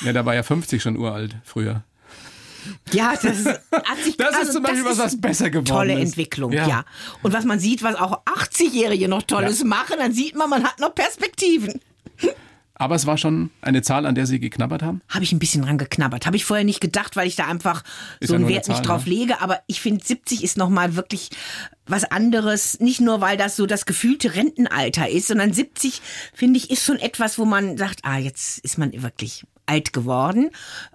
[0.02, 1.84] Ja, da war ja 50 schon uralt früher.
[2.92, 6.10] Ja, das hat sich Das ist also zum Beispiel was, was besser geworden Tolle ist.
[6.12, 6.68] Entwicklung, Ja.
[6.68, 6.86] ja.
[7.24, 9.66] Und was man sieht, was auch 80-Jährige noch Tolles Ja.
[9.66, 11.80] machen, dann sieht man, man hat noch Perspektiven.
[12.78, 15.02] Aber es war schon eine Zahl, an der Sie geknabbert haben?
[15.08, 16.26] Habe ich ein bisschen dran geknabbert.
[16.26, 17.84] Habe ich vorher nicht gedacht, weil ich da einfach
[18.20, 19.14] Ist so ja einen Wert Zahl, nicht drauf ne?
[19.14, 19.40] lege.
[19.40, 21.30] Aber ich finde, 70 ist nochmal wirklich
[21.88, 22.82] was anderes.
[22.82, 26.02] Nicht nur, weil das so das gefühlte Rentenalter ist, sondern 70,
[26.34, 30.52] finde ich, ist schon etwas, wo man sagt, ah, jetzt ist man wirklich alt geworden.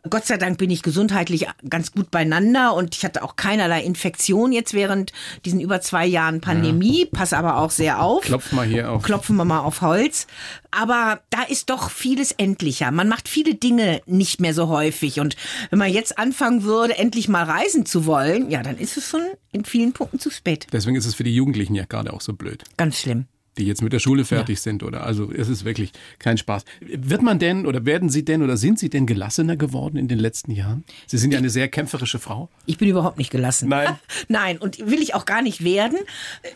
[0.08, 4.52] Gott sei Dank bin ich gesundheitlich ganz gut beieinander und ich hatte auch keinerlei Infektion
[4.52, 5.12] jetzt während
[5.44, 7.06] diesen über zwei Jahren Pandemie.
[7.06, 8.22] Passe aber auch sehr auf.
[8.22, 9.02] Klopf mal hier auf.
[9.02, 10.26] Klopfen wir mal auf Holz.
[10.70, 12.90] Aber da ist doch vieles endlicher.
[12.90, 15.20] Man macht viele Dinge nicht mehr so häufig.
[15.20, 15.36] Und
[15.70, 19.22] wenn man jetzt anfangen würde, endlich mal reisen zu wollen, ja, dann ist es schon
[19.52, 20.68] in vielen Punkten zu spät.
[20.72, 22.62] Deswegen ist es für die Jugendlichen ja gerade auch so blöd.
[22.76, 23.26] Ganz schlimm.
[23.60, 26.64] Die jetzt mit der Schule fertig sind oder also es ist wirklich kein Spaß.
[26.80, 30.18] Wird man denn oder werden Sie denn oder sind Sie denn gelassener geworden in den
[30.18, 30.84] letzten Jahren?
[31.06, 32.48] Sie sind ja eine sehr kämpferische Frau.
[32.66, 33.68] Ich bin überhaupt nicht gelassen.
[33.68, 33.98] Nein.
[34.28, 35.98] Nein, und will ich auch gar nicht werden.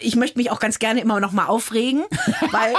[0.00, 2.04] Ich möchte mich auch ganz gerne immer noch mal aufregen,
[2.50, 2.72] weil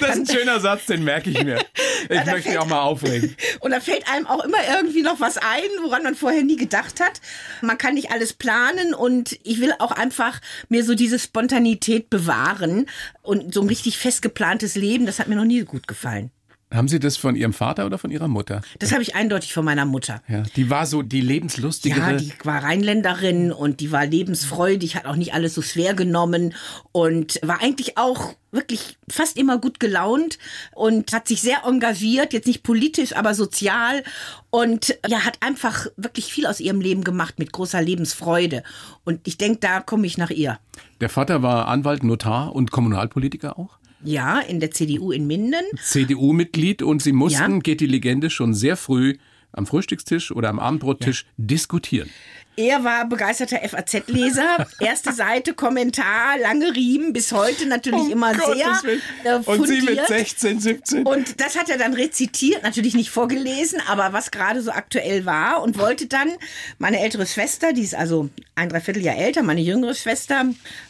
[0.00, 1.64] Das ist ein schöner Satz, den merke ich mir.
[2.10, 3.36] Ich möchte mich auch mal aufregen.
[3.60, 7.00] Und da fällt einem auch immer irgendwie noch was ein, woran man vorher nie gedacht
[7.00, 7.20] hat.
[7.60, 12.86] Man kann nicht alles planen und ich will auch einfach mir so diese Spontanität bewahren
[13.22, 16.30] und so ein richtig fest geplantes Leben, das hat mir noch nie gut gefallen.
[16.72, 18.60] Haben Sie das von Ihrem Vater oder von Ihrer Mutter?
[18.78, 20.22] Das habe ich eindeutig von meiner Mutter.
[20.28, 22.12] Ja, die war so die lebenslustigere.
[22.12, 26.54] Ja, die war Rheinländerin und die war lebensfreudig, hat auch nicht alles so schwer genommen
[26.92, 30.38] und war eigentlich auch wirklich fast immer gut gelaunt
[30.74, 34.02] und hat sich sehr engagiert, jetzt nicht politisch, aber sozial
[34.50, 38.62] und ja, hat einfach wirklich viel aus ihrem Leben gemacht mit großer Lebensfreude.
[39.04, 40.58] Und ich denke, da komme ich nach ihr.
[41.00, 43.78] Der Vater war Anwalt, Notar und Kommunalpolitiker auch.
[44.04, 45.64] Ja, in der CDU in Minden.
[45.82, 47.58] CDU-Mitglied und Sie mussten, Ja.
[47.58, 49.16] geht die Legende, schon sehr früh
[49.52, 52.10] am Frühstückstisch oder am Abendbrottisch diskutieren.
[52.58, 54.66] Er war begeisterter FAZ-Leser.
[54.80, 60.08] Erste Seite, Kommentar, lange Riemen, bis heute natürlich immer sehr äh, Und Sie mit fundiert.
[60.08, 61.06] 16, 17.
[61.06, 65.62] Und das hat er dann rezitiert, natürlich nicht vorgelesen, aber was gerade so aktuell war
[65.62, 66.32] und wollte dann
[66.78, 70.46] meine ältere Schwester, die ist also ein Dreivierteljahr älter, meine jüngere Schwester,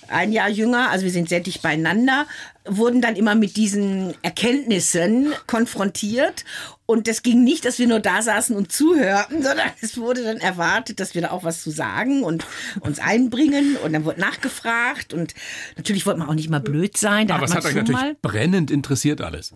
[0.08, 2.26] ein Jahr jünger, also wir sind sehr dicht beieinander,
[2.64, 6.46] wurden dann immer mit diesen Erkenntnissen konfrontiert.
[6.90, 10.38] Und das ging nicht, dass wir nur da saßen und zuhörten, sondern es wurde dann
[10.38, 12.46] erwartet, dass wir da auch was zu sagen und
[12.80, 13.76] uns einbringen.
[13.76, 15.12] Und dann wurde nachgefragt.
[15.12, 15.34] Und
[15.76, 17.26] natürlich wollte man auch nicht mal blöd sein.
[17.28, 19.52] Da Aber hat es hat euch natürlich mal brennend interessiert alles.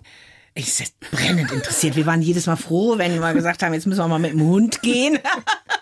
[0.53, 1.97] ich ist brennend interessiert.
[1.97, 4.43] Wir waren jedes Mal froh, wenn wir gesagt haben, jetzt müssen wir mal mit dem
[4.43, 5.19] Hund gehen.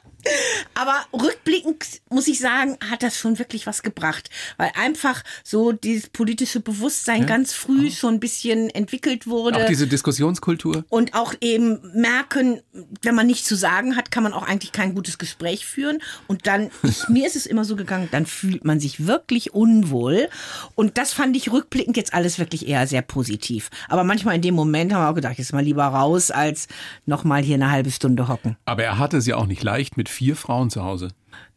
[0.75, 6.09] Aber rückblickend muss ich sagen, hat das schon wirklich was gebracht, weil einfach so dieses
[6.09, 9.65] politische Bewusstsein ganz früh schon ein bisschen entwickelt wurde.
[9.65, 10.85] Auch diese Diskussionskultur.
[10.89, 12.61] und auch eben merken,
[13.03, 15.99] wenn man nichts zu sagen hat, kann man auch eigentlich kein gutes Gespräch führen.
[16.27, 20.29] Und dann, ich, mir ist es immer so gegangen, dann fühlt man sich wirklich unwohl.
[20.75, 23.71] Und das fand ich rückblickend jetzt alles wirklich eher sehr positiv.
[23.89, 26.69] Aber manchmal in dem Moment haben wir auch gedacht, jetzt mal lieber raus, als
[27.07, 28.57] nochmal hier eine halbe Stunde hocken.
[28.65, 31.09] Aber er hatte es ja auch nicht leicht mit vier Frauen zu Hause.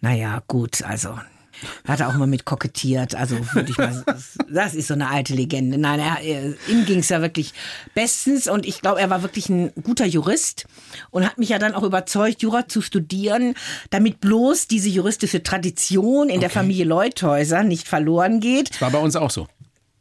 [0.01, 1.17] Naja, gut, also.
[1.87, 4.03] Hat er auch mal mit kokettiert, also würde ich mal,
[4.49, 5.77] das ist so eine alte Legende.
[5.77, 7.53] Nein, er, er, ihm ging es ja wirklich
[7.93, 10.65] bestens und ich glaube, er war wirklich ein guter Jurist
[11.11, 13.53] und hat mich ja dann auch überzeugt, Jura zu studieren,
[13.91, 18.81] damit bloß diese juristische Tradition in der Familie Leuthäuser nicht verloren geht.
[18.81, 19.47] War bei uns auch so.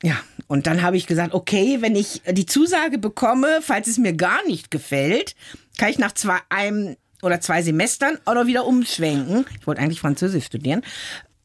[0.03, 0.17] Ja,
[0.49, 4.45] und dann habe ich gesagt, okay, wenn ich die Zusage bekomme, falls es mir gar
[4.47, 5.37] nicht gefällt,
[5.79, 9.47] kann ich nach zwei, einem oder zwei Semestern noch wieder umschwenken.
[9.59, 10.83] Ich wollte eigentlich Französisch studieren.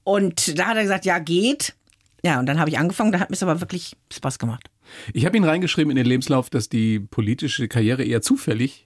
[0.04, 1.76] Und da hat er gesagt, ja, geht.
[2.24, 4.70] Ja, und dann habe ich angefangen, da hat mir es aber wirklich Spaß gemacht.
[5.14, 8.86] Ich habe ihn reingeschrieben in den Lebenslauf, dass die politische Karriere eher zufällig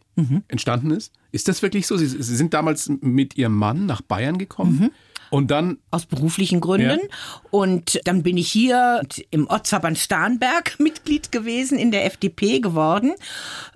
[0.50, 1.14] entstanden ist.
[1.32, 1.96] Ist das wirklich so?
[1.96, 4.92] Sie, Sie sind damals mit Ihrem Mann nach Bayern gekommen.
[5.32, 7.00] Und dann aus beruflichen Gründen.
[7.00, 7.42] Ja.
[7.52, 13.14] Und dann bin ich hier im Ortsverband Starnberg Mitglied gewesen, in der FDP geworden.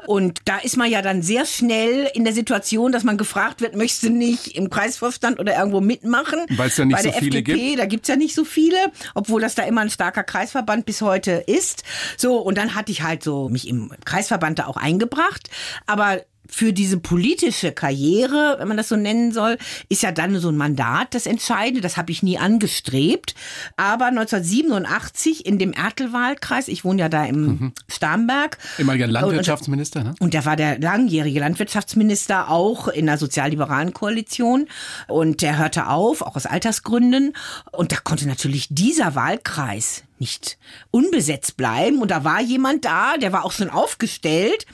[0.05, 3.75] Und da ist man ja dann sehr schnell in der Situation, dass man gefragt wird,
[3.75, 6.39] möchtest du nicht im Kreisvorstand oder irgendwo mitmachen?
[6.49, 7.79] Weil es ja nicht Bei so der viele FDP, gibt.
[7.79, 8.77] da gibt's ja nicht so viele,
[9.13, 11.83] obwohl das da immer ein starker Kreisverband bis heute ist.
[12.17, 15.49] So, und dann hatte ich halt so mich im Kreisverband da auch eingebracht.
[15.87, 19.58] Aber für diese politische Karriere, wenn man das so nennen soll,
[19.89, 21.81] ist ja dann so ein Mandat das Entscheidende.
[21.81, 23.36] Das habe ich nie angestrebt.
[23.77, 27.73] Aber 1987 in dem Ertelwahlkreis, ich wohne ja da im mhm.
[27.88, 28.58] Starnberg.
[28.77, 30.15] Ehemaliger Landwirtschaftsminister, ne?
[30.19, 34.67] Und der war der langjährige Landwirtschaftsminister auch in der sozialliberalen Koalition.
[35.08, 37.34] Und der hörte auf, auch aus Altersgründen.
[37.71, 40.58] Und da konnte natürlich dieser Wahlkreis nicht
[40.91, 42.01] unbesetzt bleiben.
[42.01, 44.65] Und da war jemand da, der war auch schon aufgestellt.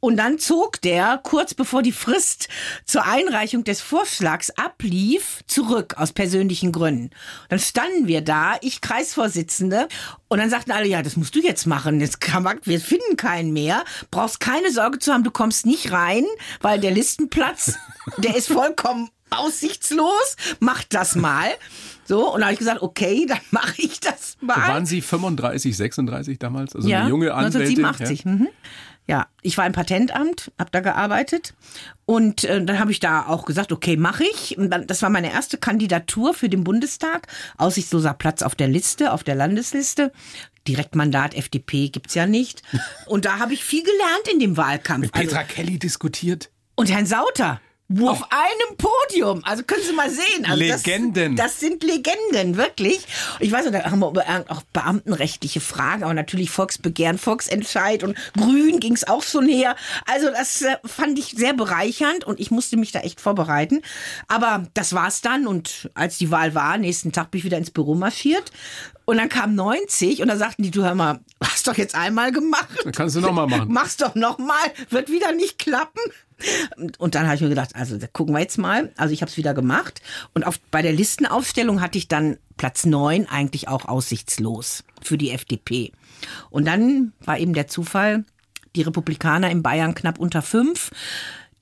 [0.00, 2.48] Und dann zog der, kurz bevor die Frist
[2.84, 7.10] zur Einreichung des Vorschlags ablief, zurück aus persönlichen Gründen.
[7.48, 9.88] Dann standen wir da, ich Kreisvorsitzende,
[10.28, 12.00] und dann sagten alle, ja, das musst du jetzt machen.
[12.00, 13.84] Jetzt kann man, wir finden keinen mehr.
[14.10, 16.24] Brauchst keine Sorge zu haben, du kommst nicht rein,
[16.60, 17.74] weil der Listenplatz,
[18.18, 20.36] der ist vollkommen aussichtslos.
[20.60, 21.48] Mach das mal.
[22.04, 24.56] So, und da habe ich gesagt, okay, dann mache ich das mal.
[24.56, 26.74] Waren Sie 35, 36 damals?
[26.74, 27.84] Also ja, eine junge Anwältin?
[27.84, 28.24] 1987.
[28.24, 28.30] Ja.
[28.30, 28.48] Mhm.
[29.06, 31.52] Ja, ich war im Patentamt, habe da gearbeitet
[32.06, 34.56] und äh, dann habe ich da auch gesagt, okay, mache ich.
[34.56, 37.26] Und dann, das war meine erste Kandidatur für den Bundestag.
[37.58, 40.10] Aussichtsloser Platz auf der Liste, auf der Landesliste.
[40.66, 42.62] Direktmandat FDP gibt's ja nicht.
[43.06, 45.02] Und da habe ich viel gelernt in dem Wahlkampf.
[45.02, 46.50] Mit Petra also, Kelly diskutiert.
[46.74, 47.60] Und Herrn Sauter.
[47.96, 48.10] Wow.
[48.10, 49.44] Auf einem Podium.
[49.44, 50.44] Also können Sie mal sehen.
[50.44, 51.36] Also Legenden.
[51.36, 53.06] Das, das, sind Legenden, wirklich.
[53.38, 58.16] Ich weiß nicht, da haben wir über auch beamtenrechtliche Fragen, aber natürlich Volksbegehren, Volksentscheid und
[58.36, 59.76] Grün ging es auch schon her.
[60.06, 63.82] Also das äh, fand ich sehr bereichernd und ich musste mich da echt vorbereiten.
[64.26, 67.70] Aber das war's dann und als die Wahl war, nächsten Tag bin ich wieder ins
[67.70, 68.50] Büro marschiert
[69.04, 72.32] und dann kam 90 und da sagten die, du hör mal, hast doch jetzt einmal
[72.32, 72.68] gemacht.
[72.84, 73.68] Dann kannst du nochmal machen.
[73.70, 76.00] Mach's doch nochmal, wird wieder nicht klappen.
[76.98, 78.92] Und dann habe ich mir gedacht, also gucken wir jetzt mal.
[78.96, 80.00] Also ich habe es wieder gemacht.
[80.32, 85.30] Und auf, bei der Listenaufstellung hatte ich dann Platz 9 eigentlich auch aussichtslos für die
[85.30, 85.92] FDP.
[86.50, 88.24] Und dann war eben der Zufall,
[88.74, 90.90] die Republikaner in Bayern knapp unter 5.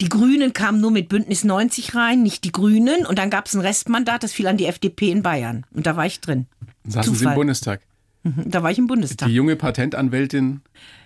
[0.00, 3.06] Die Grünen kamen nur mit Bündnis 90 rein, nicht die Grünen.
[3.06, 5.66] Und dann gab es ein Restmandat, das fiel an die FDP in Bayern.
[5.72, 6.46] Und da war ich drin.
[6.84, 7.80] Saßen Sie im Bundestag?
[8.22, 9.28] Mhm, da war ich im Bundestag.
[9.28, 10.62] Die junge Patentanwältin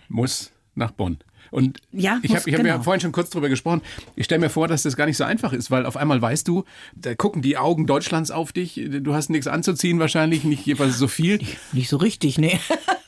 [0.08, 1.18] muss nach Bonn.
[1.50, 2.76] Und ja, ich habe ich hab genau.
[2.76, 3.80] ja vorhin schon kurz drüber gesprochen.
[4.16, 6.46] Ich stelle mir vor, dass das gar nicht so einfach ist, weil auf einmal weißt
[6.48, 8.80] du, da gucken die Augen Deutschlands auf dich.
[9.00, 11.40] Du hast nichts anzuziehen wahrscheinlich, nicht jeweils so viel.
[11.72, 12.58] Nicht so richtig, ne.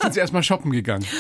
[0.00, 1.04] Sind sie erstmal shoppen gegangen?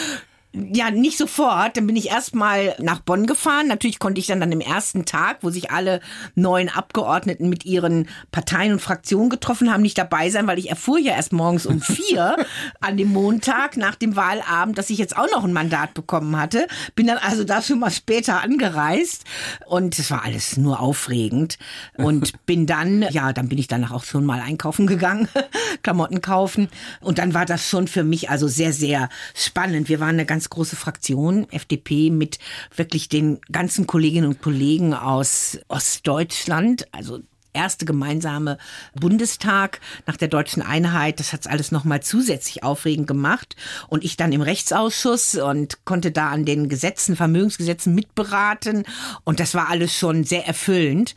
[0.54, 1.76] Ja, nicht sofort.
[1.76, 3.68] Dann bin ich erstmal nach Bonn gefahren.
[3.68, 6.00] Natürlich konnte ich dann an dem ersten Tag, wo sich alle
[6.34, 10.98] neuen Abgeordneten mit ihren Parteien und Fraktionen getroffen haben, nicht dabei sein, weil ich erfuhr
[10.98, 12.36] ja erst morgens um vier
[12.80, 16.66] an dem Montag nach dem Wahlabend, dass ich jetzt auch noch ein Mandat bekommen hatte.
[16.94, 19.24] Bin dann also dafür mal später angereist
[19.66, 21.58] und es war alles nur aufregend
[21.94, 25.28] und bin dann, ja, dann bin ich danach auch schon mal einkaufen gegangen,
[25.82, 26.68] Klamotten kaufen
[27.00, 29.90] und dann war das schon für mich also sehr, sehr spannend.
[29.90, 32.38] Wir waren eine ganz ganz große Fraktion, FDP, mit
[32.74, 37.20] wirklich den ganzen Kolleginnen und Kollegen aus Ostdeutschland, also
[37.52, 38.56] erste gemeinsame
[38.94, 41.18] Bundestag nach der deutschen Einheit.
[41.18, 43.56] Das hat alles nochmal zusätzlich aufregend gemacht.
[43.88, 48.84] Und ich dann im Rechtsausschuss und konnte da an den Gesetzen, Vermögensgesetzen mitberaten.
[49.24, 51.14] Und das war alles schon sehr erfüllend.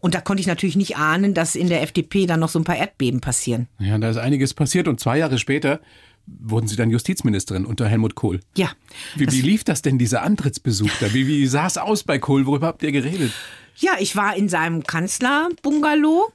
[0.00, 2.64] Und da konnte ich natürlich nicht ahnen, dass in der FDP dann noch so ein
[2.64, 3.68] paar Erdbeben passieren.
[3.78, 4.88] Ja, da ist einiges passiert.
[4.88, 5.80] Und zwei Jahre später
[6.26, 8.40] wurden Sie dann Justizministerin unter Helmut Kohl.
[8.56, 8.70] Ja.
[9.16, 11.12] Wie, wie lief das denn, dieser Antrittsbesuch da?
[11.12, 12.46] Wie, wie sah es aus bei Kohl?
[12.46, 13.32] Worüber habt ihr geredet?
[13.76, 16.32] Ja, ich war in seinem Kanzlerbungalow,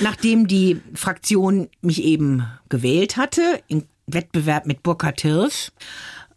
[0.00, 5.70] nachdem die Fraktion mich eben gewählt hatte, im Wettbewerb mit Burkhard Hirsch.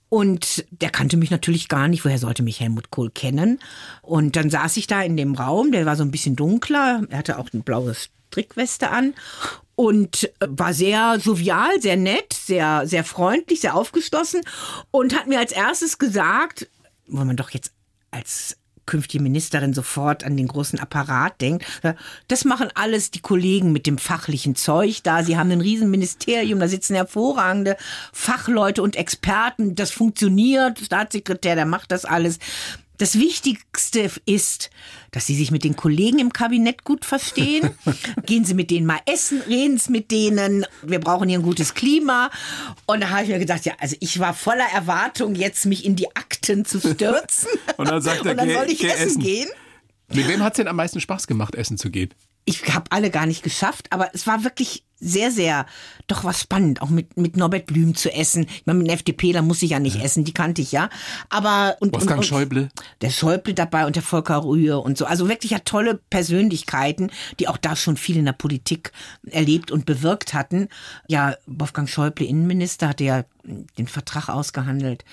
[0.10, 2.04] Und der kannte mich natürlich gar nicht.
[2.04, 3.60] Woher sollte mich Helmut Kohl kennen?
[4.02, 7.04] Und dann saß ich da in dem Raum, der war so ein bisschen dunkler.
[7.10, 9.14] Er hatte auch ein blaues Strickweste an
[9.76, 14.42] und äh, war sehr sovial, sehr nett, sehr, sehr freundlich, sehr aufgeschlossen
[14.90, 16.70] und hat mir als erstes gesagt,
[17.08, 17.74] wo man doch jetzt
[18.10, 21.66] als künftige Ministerin sofort an den großen Apparat denkt.
[22.28, 25.24] Das machen alles die Kollegen mit dem fachlichen Zeug da.
[25.24, 27.78] Sie haben ein Riesenministerium, da sitzen hervorragende
[28.12, 29.76] Fachleute und Experten.
[29.76, 30.80] Das funktioniert.
[30.80, 32.40] Staatssekretär, der macht das alles.
[33.02, 34.70] Das Wichtigste ist,
[35.10, 37.72] dass Sie sich mit den Kollegen im Kabinett gut verstehen.
[38.28, 40.68] Gehen Sie mit denen mal essen, reden Sie mit denen.
[40.84, 42.30] Wir brauchen hier ein gutes Klima.
[42.86, 45.96] Und da habe ich mir gedacht, ja, also ich war voller Erwartung, jetzt mich in
[45.96, 47.50] die Akten zu stürzen.
[47.78, 49.50] Und dann sagt er, Und dann soll ich essen, essen gehen.
[50.14, 52.14] Mit wem hat es denn am meisten Spaß gemacht, essen zu gehen?
[52.46, 55.66] Ich habe alle gar nicht geschafft, aber es war wirklich sehr, sehr
[56.08, 58.44] doch was spannend, auch mit, mit Norbert Blüm zu essen.
[58.44, 60.04] Ich meine, mit dem FDP, da muss ich ja nicht ja.
[60.04, 60.90] essen, die kannte ich ja.
[61.30, 62.70] Aber und, Wolfgang und, und, Schäuble.
[63.02, 65.06] Der Schäuble dabei und der Volker Rühe und so.
[65.06, 68.92] Also wirklich ja tolle Persönlichkeiten, die auch da schon viel in der Politik
[69.26, 70.70] erlebt und bewirkt hatten.
[71.08, 75.04] Ja, Wolfgang Schäuble, Innenminister, hatte ja den Vertrag ausgehandelt.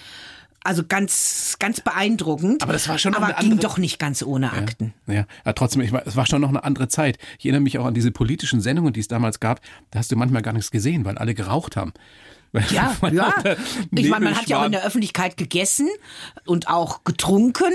[0.69, 2.63] Also ganz, ganz beeindruckend.
[2.63, 3.69] Aber das war schon aber eine ging andere...
[3.69, 4.93] doch nicht ganz ohne Akten.
[5.07, 5.27] Ja, ja.
[5.47, 7.17] ja trotzdem, ich, es war schon noch eine andere Zeit.
[7.39, 9.63] Ich erinnere mich auch an diese politischen Sendungen, die es damals gab.
[9.91, 11.95] Da hast du manchmal gar nichts gesehen, weil alle geraucht haben.
[12.71, 13.35] Ja, ja.
[13.93, 15.89] Ich meine, man hat ja auch in der Öffentlichkeit gegessen
[16.45, 17.73] und auch getrunken.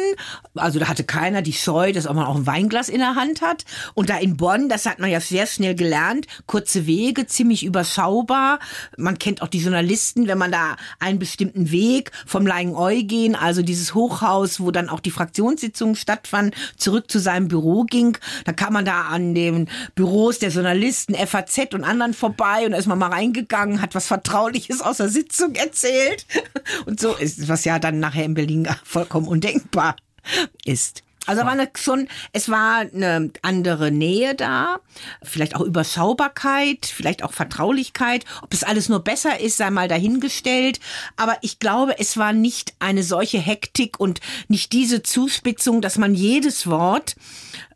[0.55, 3.65] Also da hatte keiner die Scheu, dass man auch ein Weinglas in der Hand hat.
[3.93, 8.59] Und da in Bonn, das hat man ja sehr schnell gelernt, kurze Wege, ziemlich überschaubar.
[8.97, 13.61] Man kennt auch die Journalisten, wenn man da einen bestimmten Weg vom Leingen Eugen, also
[13.61, 18.17] dieses Hochhaus, wo dann auch die Fraktionssitzungen stattfanden, zurück zu seinem Büro ging.
[18.45, 22.77] Da kam man da an den Büros der Journalisten, FAZ und anderen vorbei und da
[22.77, 26.25] ist man mal reingegangen, hat was vertraulich Persönliches aus der Sitzung erzählt.
[26.85, 29.95] Und so ist, was ja dann nachher in Berlin vollkommen undenkbar
[30.65, 31.03] ist.
[31.25, 34.81] Also war eine, schon, es war eine andere Nähe da,
[35.21, 38.25] vielleicht auch Überschaubarkeit, vielleicht auch Vertraulichkeit.
[38.41, 40.81] Ob es alles nur besser ist, sei mal dahingestellt.
[41.15, 46.13] Aber ich glaube, es war nicht eine solche Hektik und nicht diese Zuspitzung, dass man
[46.13, 47.15] jedes Wort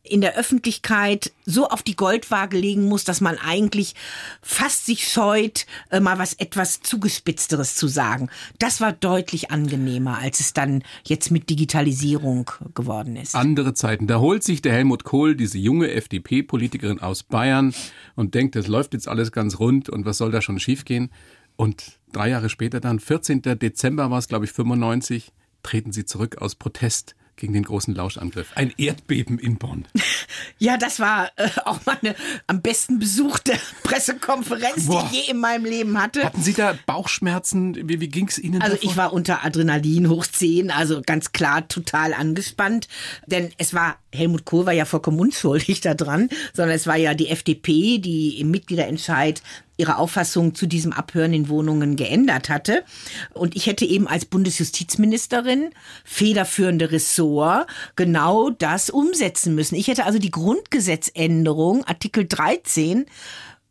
[0.09, 3.95] in der Öffentlichkeit so auf die Goldwaage legen muss, dass man eigentlich
[4.41, 8.29] fast sich scheut, äh, mal was etwas zugespitzteres zu sagen.
[8.59, 13.35] Das war deutlich angenehmer, als es dann jetzt mit Digitalisierung geworden ist.
[13.35, 14.07] Andere Zeiten.
[14.07, 17.73] Da holt sich der Helmut Kohl diese junge FDP-Politikerin aus Bayern
[18.15, 21.11] und denkt, das läuft jetzt alles ganz rund und was soll da schon schiefgehen?
[21.55, 23.41] Und drei Jahre später dann, 14.
[23.41, 28.51] Dezember war es, glaube ich, 95, treten sie zurück aus Protest gegen den großen Lauschangriff.
[28.55, 29.85] Ein Erdbeben in Bonn.
[30.59, 32.15] Ja, das war äh, auch meine
[32.47, 35.07] am besten besuchte Pressekonferenz, Boah.
[35.11, 36.23] die ich je in meinem Leben hatte.
[36.23, 37.87] Hatten Sie da Bauchschmerzen?
[37.87, 38.61] Wie, wie ging es Ihnen?
[38.61, 38.89] Also davor?
[38.89, 42.87] ich war unter Adrenalin hoch 10, also ganz klar total angespannt.
[43.27, 47.29] Denn es war, Helmut Kohl war ja vollkommen unschuldig daran, sondern es war ja die
[47.29, 49.41] FDP, die im Mitgliederentscheid
[49.77, 52.83] ihre Auffassung zu diesem Abhören in Wohnungen geändert hatte.
[53.33, 55.69] Und ich hätte eben als Bundesjustizministerin,
[56.03, 59.75] federführende Ressort, genau das umsetzen müssen.
[59.75, 63.05] Ich hätte also die Grundgesetzänderung, Artikel 13,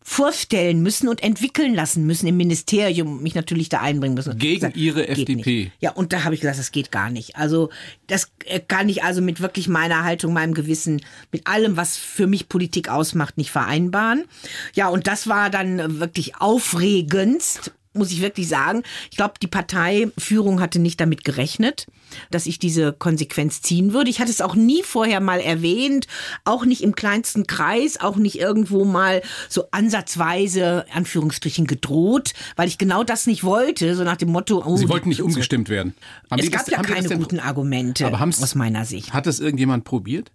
[0.09, 4.39] vorstellen müssen und entwickeln lassen müssen im Ministerium, mich natürlich da einbringen müssen.
[4.39, 5.35] Gegen gesagt, ihre FDP.
[5.35, 5.73] Nicht.
[5.81, 7.35] Ja, und da habe ich gesagt, das geht gar nicht.
[7.35, 7.71] Also
[8.07, 12.29] das äh, kann ich also mit wirklich meiner Haltung, meinem Gewissen, mit allem, was für
[12.29, 14.27] mich Politik ausmacht, nicht vereinbaren.
[14.75, 18.83] Ja, und das war dann wirklich aufregendst muss ich wirklich sagen.
[19.11, 21.87] Ich glaube, die Parteiführung hatte nicht damit gerechnet,
[22.31, 24.11] dass ich diese Konsequenz ziehen würde.
[24.11, 26.07] Ich hatte es auch nie vorher mal erwähnt,
[26.45, 32.79] auch nicht im kleinsten Kreis, auch nicht irgendwo mal so ansatzweise, Anführungsstrichen, gedroht, weil ich
[32.79, 34.63] genau das nicht wollte, so nach dem Motto.
[34.65, 35.95] Oh, Sie wollten nicht umgestimmt werden.
[36.31, 39.13] Haben es gab das, ja keine guten Argumente aber aus meiner Sicht.
[39.13, 40.31] Hat das irgendjemand probiert?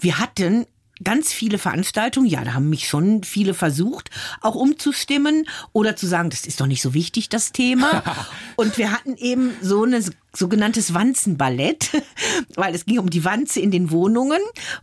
[0.00, 0.66] Wir hatten
[1.04, 6.30] ganz viele Veranstaltungen, ja, da haben mich schon viele versucht, auch umzustimmen oder zu sagen,
[6.30, 8.02] das ist doch nicht so wichtig, das Thema.
[8.56, 10.02] Und wir hatten eben so eine
[10.36, 11.90] sogenanntes Wanzenballett,
[12.54, 14.40] weil es ging um die Wanze in den Wohnungen.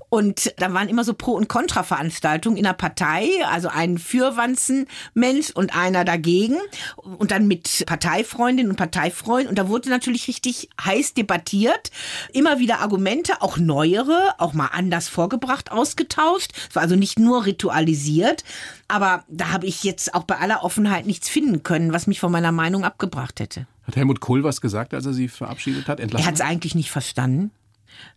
[0.09, 5.75] Und da waren immer so Pro- und Kontra-Veranstaltungen in der Partei, also ein Fürwanzenmensch und
[5.75, 6.57] einer dagegen.
[6.97, 9.49] Und dann mit Parteifreundinnen und Parteifreunden.
[9.49, 11.91] Und da wurde natürlich richtig heiß debattiert,
[12.33, 16.51] immer wieder Argumente, auch neuere, auch mal anders vorgebracht, ausgetauscht.
[16.69, 18.43] Es war also nicht nur ritualisiert,
[18.87, 22.31] aber da habe ich jetzt auch bei aller Offenheit nichts finden können, was mich von
[22.31, 23.67] meiner Meinung abgebracht hätte.
[23.83, 25.99] Hat Helmut Kohl was gesagt, als er sie verabschiedet hat?
[25.99, 26.23] Entlassen?
[26.23, 27.51] Er hat es eigentlich nicht verstanden.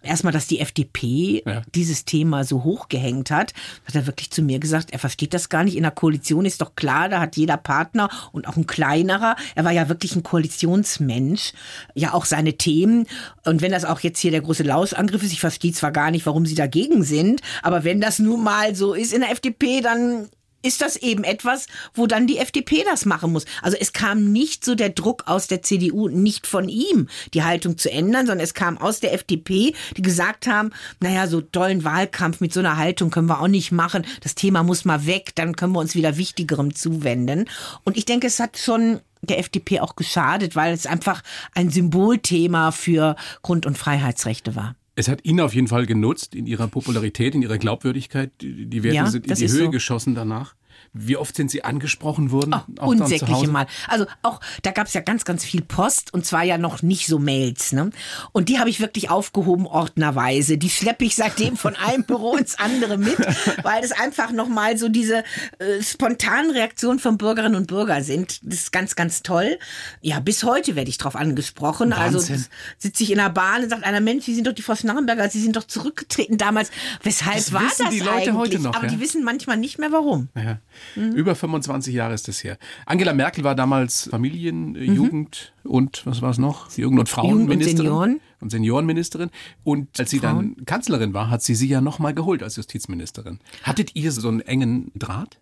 [0.02, 1.62] Erstmal, dass die FDP ja.
[1.74, 3.52] dieses Thema so hochgehängt hat,
[3.86, 5.76] hat er wirklich zu mir gesagt, er versteht das gar nicht.
[5.76, 9.64] In der Koalition ist doch klar, da hat jeder Partner und auch ein kleinerer, er
[9.64, 11.52] war ja wirklich ein Koalitionsmensch,
[11.94, 13.06] ja auch seine Themen.
[13.44, 16.26] Und wenn das auch jetzt hier der große Lauschangriff ist, ich verstehe zwar gar nicht,
[16.26, 20.28] warum sie dagegen sind, aber wenn das nun mal so ist in der FDP, dann
[20.66, 23.44] ist das eben etwas, wo dann die FDP das machen muss.
[23.62, 27.78] Also es kam nicht so der Druck aus der CDU, nicht von ihm, die Haltung
[27.78, 32.40] zu ändern, sondern es kam aus der FDP, die gesagt haben, naja, so tollen Wahlkampf
[32.40, 34.04] mit so einer Haltung können wir auch nicht machen.
[34.22, 37.48] Das Thema muss mal weg, dann können wir uns wieder Wichtigerem zuwenden.
[37.84, 41.22] Und ich denke, es hat schon der FDP auch geschadet, weil es einfach
[41.54, 44.74] ein Symbolthema für Grund- und Freiheitsrechte war.
[44.96, 48.30] Es hat Ihnen auf jeden Fall genutzt in Ihrer Popularität, in Ihrer Glaubwürdigkeit.
[48.40, 49.70] Die Werte ja, sind in die Höhe so.
[49.70, 50.54] geschossen danach.
[50.98, 52.54] Wie oft sind Sie angesprochen worden?
[52.80, 53.48] Oh, unsägliche?
[53.48, 53.66] Mal.
[53.88, 57.06] Also auch, da gab es ja ganz, ganz viel Post und zwar ja noch nicht
[57.06, 57.72] so Mails.
[57.72, 57.90] Ne?
[58.32, 60.58] Und die habe ich wirklich aufgehoben ordnerweise.
[60.58, 63.18] Die schleppe ich seitdem von einem Büro ins andere mit,
[63.62, 65.24] weil das einfach nochmal so diese
[65.58, 68.40] äh, spontanen Reaktionen von Bürgerinnen und Bürgern sind.
[68.42, 69.58] Das ist ganz, ganz toll.
[70.00, 71.92] Ja, bis heute werde ich drauf angesprochen.
[71.92, 72.36] Also Wahnsinn.
[72.36, 74.74] das- sitze ich in der Bahn und sagt einer, Mensch, Sie sind doch die Frau
[74.74, 76.70] Schnarrenberger, Sie sind doch zurückgetreten damals.
[77.02, 78.34] Weshalb Das war das die Leute eigentlich?
[78.34, 78.90] heute noch, Aber ja?
[78.92, 80.28] die wissen manchmal nicht mehr warum.
[80.34, 80.58] Ja.
[80.94, 81.12] Mhm.
[81.12, 82.58] Über 25 Jahre ist das her.
[82.86, 86.70] Angela Merkel war damals Familien-, äh, Jugend- und was war es noch?
[86.76, 87.76] Jugend- und Frauenministerin.
[87.76, 88.20] Senioren.
[88.40, 89.30] Und Seniorenministerin.
[89.64, 93.38] Und als sie dann Kanzlerin war, hat sie sie ja nochmal geholt als Justizministerin.
[93.62, 95.38] Hattet ihr so einen engen Draht?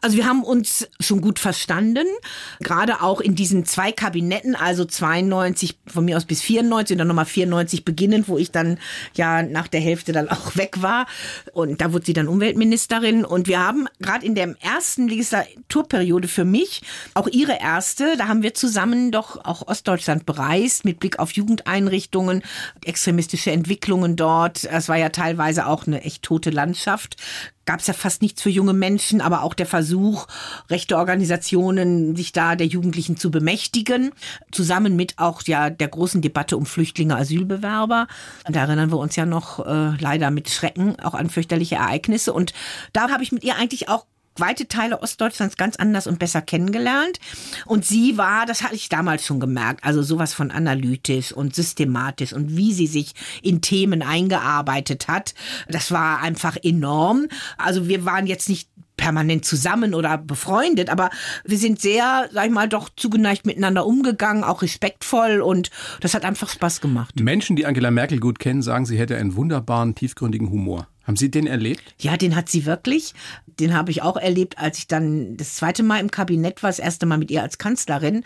[0.00, 2.06] Also wir haben uns schon gut verstanden,
[2.60, 7.08] gerade auch in diesen zwei Kabinetten, also 92 von mir aus bis 94 und dann
[7.08, 8.78] nochmal 94 beginnend, wo ich dann
[9.14, 11.06] ja nach der Hälfte dann auch weg war
[11.52, 16.44] und da wurde sie dann Umweltministerin und wir haben gerade in der ersten Legislaturperiode für
[16.44, 16.82] mich,
[17.14, 22.35] auch ihre erste, da haben wir zusammen doch auch Ostdeutschland bereist mit Blick auf Jugendeinrichtungen,
[22.84, 24.64] extremistische Entwicklungen dort.
[24.64, 27.16] Es war ja teilweise auch eine echt tote Landschaft
[27.66, 30.26] gab es ja fast nichts für junge Menschen, aber auch der Versuch,
[30.70, 34.12] rechte Organisationen sich da der Jugendlichen zu bemächtigen,
[34.52, 38.06] zusammen mit auch ja der großen Debatte um Flüchtlinge, Asylbewerber.
[38.48, 42.32] Da erinnern wir uns ja noch äh, leider mit Schrecken auch an fürchterliche Ereignisse.
[42.32, 42.54] Und
[42.92, 44.06] da habe ich mit ihr eigentlich auch
[44.40, 47.18] weite Teile Ostdeutschlands ganz anders und besser kennengelernt.
[47.64, 52.32] Und sie war, das hatte ich damals schon gemerkt, also sowas von analytisch und systematisch
[52.32, 55.34] und wie sie sich in Themen eingearbeitet hat,
[55.68, 57.26] das war einfach enorm.
[57.58, 61.10] Also wir waren jetzt nicht permanent zusammen oder befreundet, aber
[61.44, 65.70] wir sind sehr, sag ich mal, doch zugeneigt miteinander umgegangen, auch respektvoll und
[66.00, 67.18] das hat einfach Spaß gemacht.
[67.20, 70.88] Menschen, die Angela Merkel gut kennen, sagen, sie hätte einen wunderbaren, tiefgründigen Humor.
[71.06, 71.94] Haben Sie den erlebt?
[72.00, 73.14] Ja, den hat sie wirklich.
[73.46, 76.80] Den habe ich auch erlebt, als ich dann das zweite Mal im Kabinett war, das
[76.80, 78.24] erste Mal mit ihr als Kanzlerin.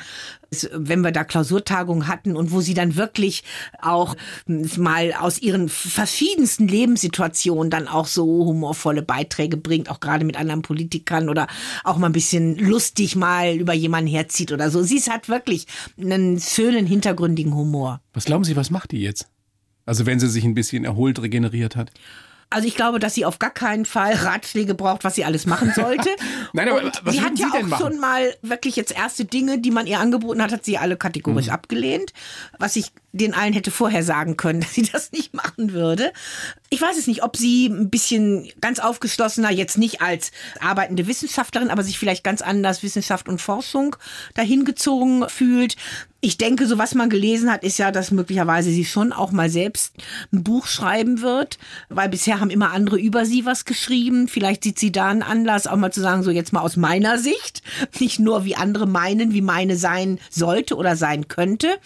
[0.72, 3.44] Wenn wir da Klausurtagungen hatten und wo sie dann wirklich
[3.82, 4.16] auch
[4.46, 10.62] mal aus ihren verschiedensten Lebenssituationen dann auch so humorvolle Beiträge bringt, auch gerade mit anderen
[10.62, 11.48] Politikern oder
[11.84, 14.82] auch mal ein bisschen lustig mal über jemanden herzieht oder so.
[14.82, 15.66] Sie hat wirklich
[16.00, 18.00] einen schönen hintergründigen Humor.
[18.14, 19.28] Was glauben Sie, was macht die jetzt?
[19.84, 21.90] Also wenn sie sich ein bisschen erholt, regeneriert hat?
[22.52, 25.72] Also ich glaube, dass sie auf gar keinen Fall Ratschläge braucht, was sie alles machen
[25.74, 26.08] sollte.
[26.52, 27.80] Nein, aber Und was sie hat ja Sie auch machen?
[27.92, 31.46] schon mal wirklich jetzt erste Dinge, die man ihr angeboten hat, hat sie alle kategorisch
[31.46, 31.52] Mhm.
[31.52, 32.12] abgelehnt.
[32.58, 36.12] Was ich den allen hätte vorher sagen können, dass sie das nicht machen würde.
[36.68, 40.30] Ich weiß es nicht, ob sie ein bisschen ganz aufgeschlossener, jetzt nicht als
[40.60, 43.96] arbeitende Wissenschaftlerin, aber sich vielleicht ganz anders Wissenschaft und Forschung
[44.34, 45.76] dahin gezogen fühlt.
[46.22, 49.48] Ich denke, so was man gelesen hat, ist ja, dass möglicherweise sie schon auch mal
[49.48, 49.94] selbst
[50.32, 51.58] ein Buch schreiben wird,
[51.88, 54.28] weil bisher haben immer andere über sie was geschrieben.
[54.28, 57.18] Vielleicht sieht sie da einen Anlass, auch mal zu sagen, so jetzt mal aus meiner
[57.18, 57.62] Sicht,
[58.00, 61.78] nicht nur wie andere meinen, wie meine sein sollte oder sein könnte.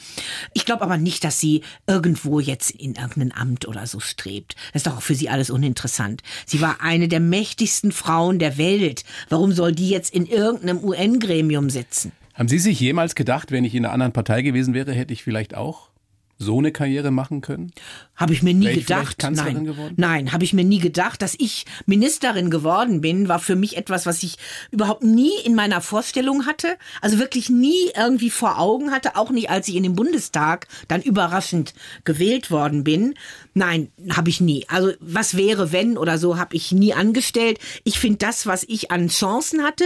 [0.52, 4.56] Ich glaube aber nicht, dass sie irgendwo jetzt in irgendein Amt oder so strebt.
[4.72, 6.22] Das ist doch auch für sie alles uninteressant.
[6.46, 9.04] Sie war eine der mächtigsten Frauen der Welt.
[9.28, 12.12] Warum soll die jetzt in irgendeinem UN-Gremium sitzen?
[12.34, 15.22] Haben Sie sich jemals gedacht, wenn ich in einer anderen Partei gewesen wäre, hätte ich
[15.22, 15.90] vielleicht auch
[16.38, 17.72] so eine Karriere machen können?
[18.16, 19.18] Habe ich mir nie Wäre gedacht.
[19.18, 19.94] Kanzlerin Nein, geworden?
[19.96, 24.06] nein, habe ich mir nie gedacht, dass ich Ministerin geworden bin, war für mich etwas,
[24.06, 24.36] was ich
[24.70, 29.50] überhaupt nie in meiner Vorstellung hatte, also wirklich nie irgendwie vor Augen hatte, auch nicht
[29.50, 31.74] als ich in den Bundestag dann überraschend
[32.04, 33.14] gewählt worden bin.
[33.54, 34.64] Nein, habe ich nie.
[34.68, 37.58] Also was wäre wenn oder so habe ich nie angestellt.
[37.84, 39.84] Ich finde das, was ich an Chancen hatte,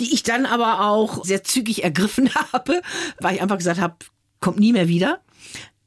[0.00, 2.82] die ich dann aber auch sehr zügig ergriffen habe,
[3.20, 3.96] weil ich einfach gesagt habe,
[4.40, 5.20] kommt nie mehr wieder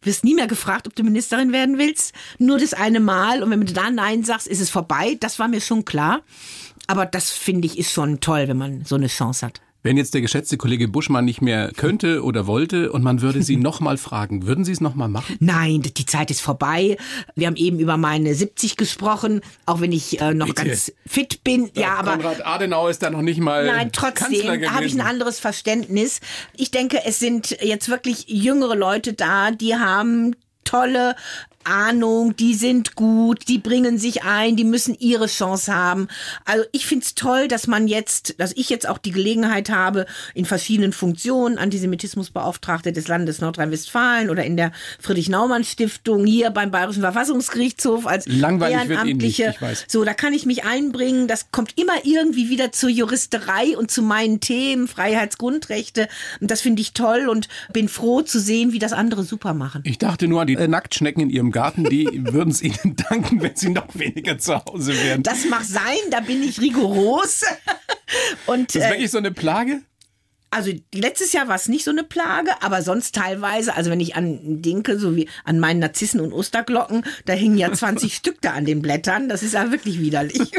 [0.01, 2.13] wirst nie mehr gefragt, ob du Ministerin werden willst.
[2.37, 3.43] Nur das eine Mal.
[3.43, 5.17] Und wenn du da Nein sagst, ist es vorbei.
[5.19, 6.21] Das war mir schon klar.
[6.87, 9.61] Aber das finde ich ist schon toll, wenn man so eine Chance hat.
[9.83, 13.55] Wenn jetzt der geschätzte Kollege Buschmann nicht mehr könnte oder wollte und man würde Sie
[13.57, 15.37] nochmal fragen, würden Sie es nochmal machen?
[15.39, 16.97] Nein, die Zeit ist vorbei.
[17.35, 20.65] Wir haben eben über meine 70 gesprochen, auch wenn ich äh, noch Bitte.
[20.65, 21.71] ganz fit bin.
[21.75, 25.39] Ja, aber Konrad Adenauer ist da noch nicht mal Nein, trotzdem habe ich ein anderes
[25.39, 26.19] Verständnis.
[26.55, 31.15] Ich denke, es sind jetzt wirklich jüngere Leute da, die haben tolle
[31.65, 36.07] Ahnung, die sind gut, die bringen sich ein, die müssen ihre Chance haben.
[36.45, 40.45] Also ich find's toll, dass man jetzt, dass ich jetzt auch die Gelegenheit habe, in
[40.45, 48.25] verschiedenen Funktionen, Antisemitismusbeauftragte des Landes Nordrhein-Westfalen oder in der Friedrich-Naumann-Stiftung, hier beim Bayerischen Verfassungsgerichtshof als
[48.27, 49.85] Langweilig wird Ihnen nicht, Ehrenamtliche.
[49.87, 51.27] So, da kann ich mich einbringen.
[51.27, 56.07] Das kommt immer irgendwie wieder zur Juristerei und zu meinen Themen, Freiheitsgrundrechte.
[56.39, 59.81] Und das finde ich toll und bin froh zu sehen, wie das andere super machen.
[59.85, 63.41] Ich dachte nur an die äh, Nacktschnecken in Ihrem Garten, die würden es Ihnen danken,
[63.41, 65.23] wenn Sie noch weniger zu Hause wären.
[65.23, 67.41] Das mag sein, da bin ich rigoros.
[68.45, 69.81] Und, Das ist äh, wirklich so eine Plage?
[70.51, 74.15] also letztes Jahr war es nicht so eine Plage, aber sonst teilweise, also wenn ich
[74.15, 78.51] an denke, so wie an meinen Narzissen und Osterglocken, da hingen ja 20 Stück da
[78.51, 79.29] an den Blättern.
[79.29, 80.51] Das ist ja wirklich widerlich.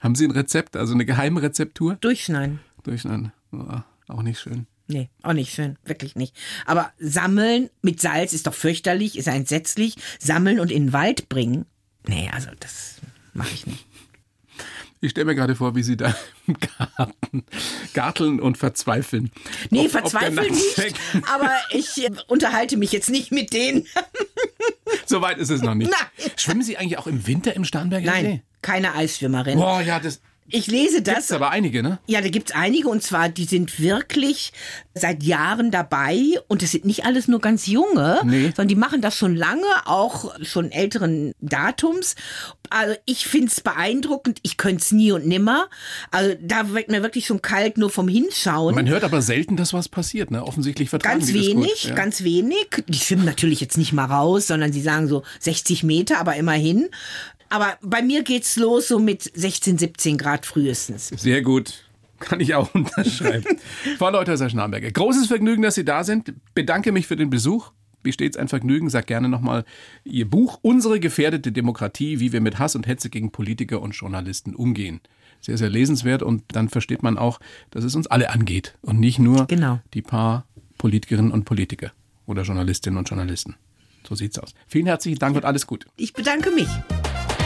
[0.00, 1.96] Haben Sie ein Rezept, also eine geheime Rezeptur?
[2.00, 2.60] Durchschneiden.
[2.82, 3.32] Durcheinander.
[3.52, 4.66] Ja, auch nicht schön.
[4.88, 6.34] Nee, auch nicht schön, wirklich nicht.
[6.64, 9.96] Aber sammeln mit Salz ist doch fürchterlich, ist entsetzlich.
[10.20, 11.66] Sammeln und in den Wald bringen,
[12.06, 12.96] nee, also das
[13.34, 13.84] mache ich nicht.
[15.02, 16.16] Ich stelle mir gerade vor, wie Sie da
[16.46, 17.44] im Garten
[17.92, 19.30] garteln und verzweifeln.
[19.70, 20.94] Nee, Ob- ob der verzweifelt nicht,
[21.34, 23.86] aber ich äh, unterhalte mich jetzt nicht mit denen.
[25.04, 25.90] So weit ist es noch nicht.
[25.90, 26.30] Nein.
[26.36, 28.22] Schwimmen Sie eigentlich auch im Winter im Starnberger See?
[28.22, 29.58] Nein, keine Eisschwimmerin.
[29.58, 31.32] Boah, ja, das Ich lese gibt's das.
[31.32, 31.98] aber einige, ne?
[32.06, 34.52] Ja, da gibt's einige und zwar, die sind wirklich
[34.94, 36.18] seit Jahren dabei
[36.48, 38.44] und es sind nicht alles nur ganz junge, Nee.
[38.46, 42.14] sondern die machen das schon lange, auch schon älteren Datums.
[42.70, 45.68] Also ich find's beeindruckend, ich könnte nie und nimmer.
[46.10, 48.74] Also da wird mir wirklich schon kalt nur vom Hinschauen.
[48.74, 50.42] Man hört aber selten, dass was passiert, ne?
[50.44, 51.84] Offensichtlich vertragen Ganz wenig, gut.
[51.90, 51.94] Ja.
[51.94, 52.66] ganz wenig.
[52.88, 56.88] Die schwimmen natürlich jetzt nicht mal raus, sondern sie sagen so 60 Meter, aber immerhin.
[57.48, 61.08] Aber bei mir geht's los so mit 16, 17 Grad frühestens.
[61.08, 61.84] Sehr gut.
[62.18, 63.44] Kann ich auch unterschreiben.
[63.98, 66.32] Frau Leuthäuser-Schnarberger, großes Vergnügen, dass Sie da sind.
[66.54, 67.72] Bedanke mich für den Besuch.
[68.02, 68.88] Wie stets ein Vergnügen.
[68.88, 69.64] Sag gerne nochmal
[70.04, 74.54] Ihr Buch Unsere gefährdete Demokratie, wie wir mit Hass und Hetze gegen Politiker und Journalisten
[74.54, 75.00] umgehen.
[75.40, 77.38] Sehr, sehr lesenswert und dann versteht man auch,
[77.70, 79.80] dass es uns alle angeht und nicht nur Genau.
[79.92, 80.46] die paar
[80.78, 81.92] Politikerinnen und Politiker
[82.26, 83.56] oder Journalistinnen und Journalisten.
[84.08, 84.54] So sieht's aus.
[84.66, 85.86] Vielen herzlichen Dank und alles Gute.
[85.96, 86.68] Ich bedanke mich.